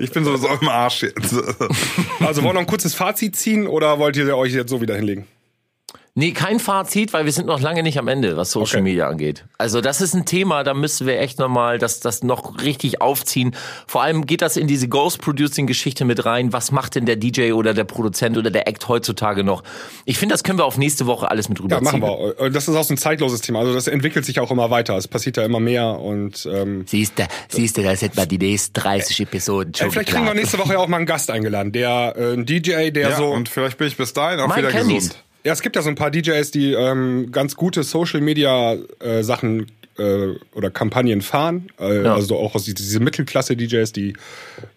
[0.00, 1.34] Ich bin sowieso im Arsch jetzt.
[2.20, 4.94] Also wollen wir noch ein kurzes Fazit ziehen oder wollt ihr euch jetzt so wieder
[4.94, 5.26] hinlegen?
[6.16, 8.82] Nee, kein Fazit, weil wir sind noch lange nicht am Ende, was Social Okay.
[8.82, 9.46] Media angeht.
[9.58, 13.56] Also das ist ein Thema, da müssen wir echt nochmal das, das noch richtig aufziehen.
[13.88, 16.52] Vor allem geht das in diese Ghost-Producing-Geschichte mit rein.
[16.52, 19.64] Was macht denn der DJ oder der Produzent oder der Act heutzutage noch?
[20.04, 21.84] Ich finde, das können wir auf nächste Woche alles mit Ja, rüberziehen.
[21.84, 22.40] machen wir.
[22.40, 23.58] Und Das ist auch so ein zeitloses Thema.
[23.58, 24.96] Also das entwickelt sich auch immer weiter.
[24.96, 28.38] Es passiert ja immer mehr und ähm, Siehst du, siehst du, das hätten wir die
[28.38, 31.28] nächsten 30 Episoden schon ey, vielleicht kriegen wir nächste Woche ja auch mal einen Gast
[31.32, 34.46] eingeladen, der äh, ein DJ, der Ja, so und vielleicht bin ich bis dahin auch
[34.46, 35.08] Mein wieder Candies.
[35.08, 35.24] gesund.
[35.44, 39.22] Ja, es gibt ja so ein paar DJs, die ähm, ganz gute Social Media äh,
[39.22, 39.66] Sachen
[39.98, 41.68] äh, oder Kampagnen fahren.
[41.78, 42.14] Äh, Ja.
[42.14, 44.14] Also auch aus die- diese Mittelklasse DJs, die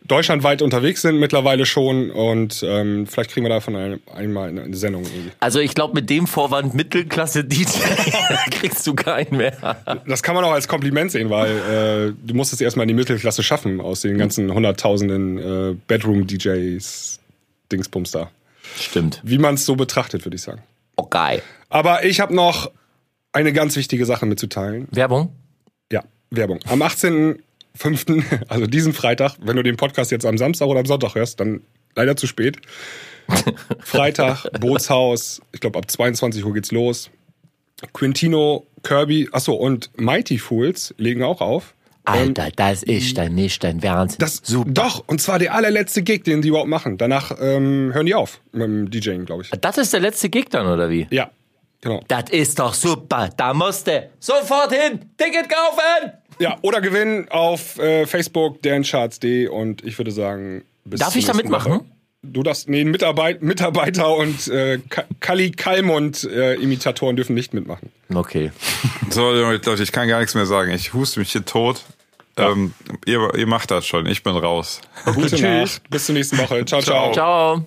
[0.05, 2.11] deutschlandweit unterwegs sind mittlerweile schon.
[2.11, 5.31] Und ähm, vielleicht kriegen wir davon ein, einmal eine, eine Sendung irgendwie.
[5.39, 7.65] Also ich glaube, mit dem Vorwand Mittelklasse-DJ
[8.51, 9.77] kriegst du keinen mehr.
[10.05, 12.93] Das kann man auch als Kompliment sehen, weil äh, du musst es erstmal in die
[12.93, 15.37] Mittelklasse schaffen aus den ganzen hunderttausenden
[15.71, 17.19] äh, Bedroom-DJs
[17.71, 18.29] Dingsbums da.
[18.79, 19.21] Stimmt.
[19.23, 20.61] Wie man es so betrachtet, würde ich sagen.
[20.95, 21.41] Okay.
[21.69, 22.71] Aber ich habe noch
[23.33, 24.87] eine ganz wichtige Sache mitzuteilen.
[24.91, 25.33] Werbung?
[25.91, 26.59] Ja, Werbung.
[26.67, 31.15] Am 18.05., also diesen Freitag, wenn du den Podcast jetzt am Samstag oder am Sonntag
[31.15, 31.61] hörst, dann
[31.95, 32.57] leider zu spät.
[33.79, 37.09] Freitag, Bootshaus, ich glaube ab 22 Uhr geht's los.
[37.93, 41.75] Quintino, Kirby, achso, und Mighty Fools legen auch auf.
[42.07, 44.17] Alter, das ist dann nicht dein Wahnsinn.
[44.19, 46.97] Das, Doch, und zwar der allerletzte Gig, den die überhaupt machen.
[46.97, 49.49] Danach ähm, hören die auf mit dem DJing, glaube ich.
[49.61, 51.07] Das ist der letzte Gig dann, oder wie?
[51.11, 51.29] Ja,
[51.81, 52.01] genau.
[52.07, 53.29] Das ist doch super.
[53.35, 55.01] Da musst du sofort hin.
[55.17, 56.13] Ticket kaufen.
[56.39, 61.33] Ja, oder gewinnen auf äh, Facebook, Dancharts.de und ich würde sagen, bis Darf ich da
[61.33, 61.71] mitmachen?
[61.73, 61.85] Woche.
[62.23, 67.89] Du darfst, nee, Mitarbeit, Mitarbeiter und äh, Ka- Kali Kalmund äh, Imitatoren dürfen nicht mitmachen.
[68.13, 68.51] Okay.
[69.09, 70.71] So, Leute, ich kann gar nichts mehr sagen.
[70.71, 71.83] Ich huste mich hier tot.
[72.37, 72.73] Ähm,
[73.05, 74.05] ihr, ihr macht das schon.
[74.05, 74.81] Ich bin raus.
[75.05, 75.41] Gute Tschüss.
[75.41, 76.63] Nacht, bis zur nächsten Woche.
[76.65, 76.81] ciao.
[76.81, 77.11] ciao.
[77.11, 77.65] Ciao.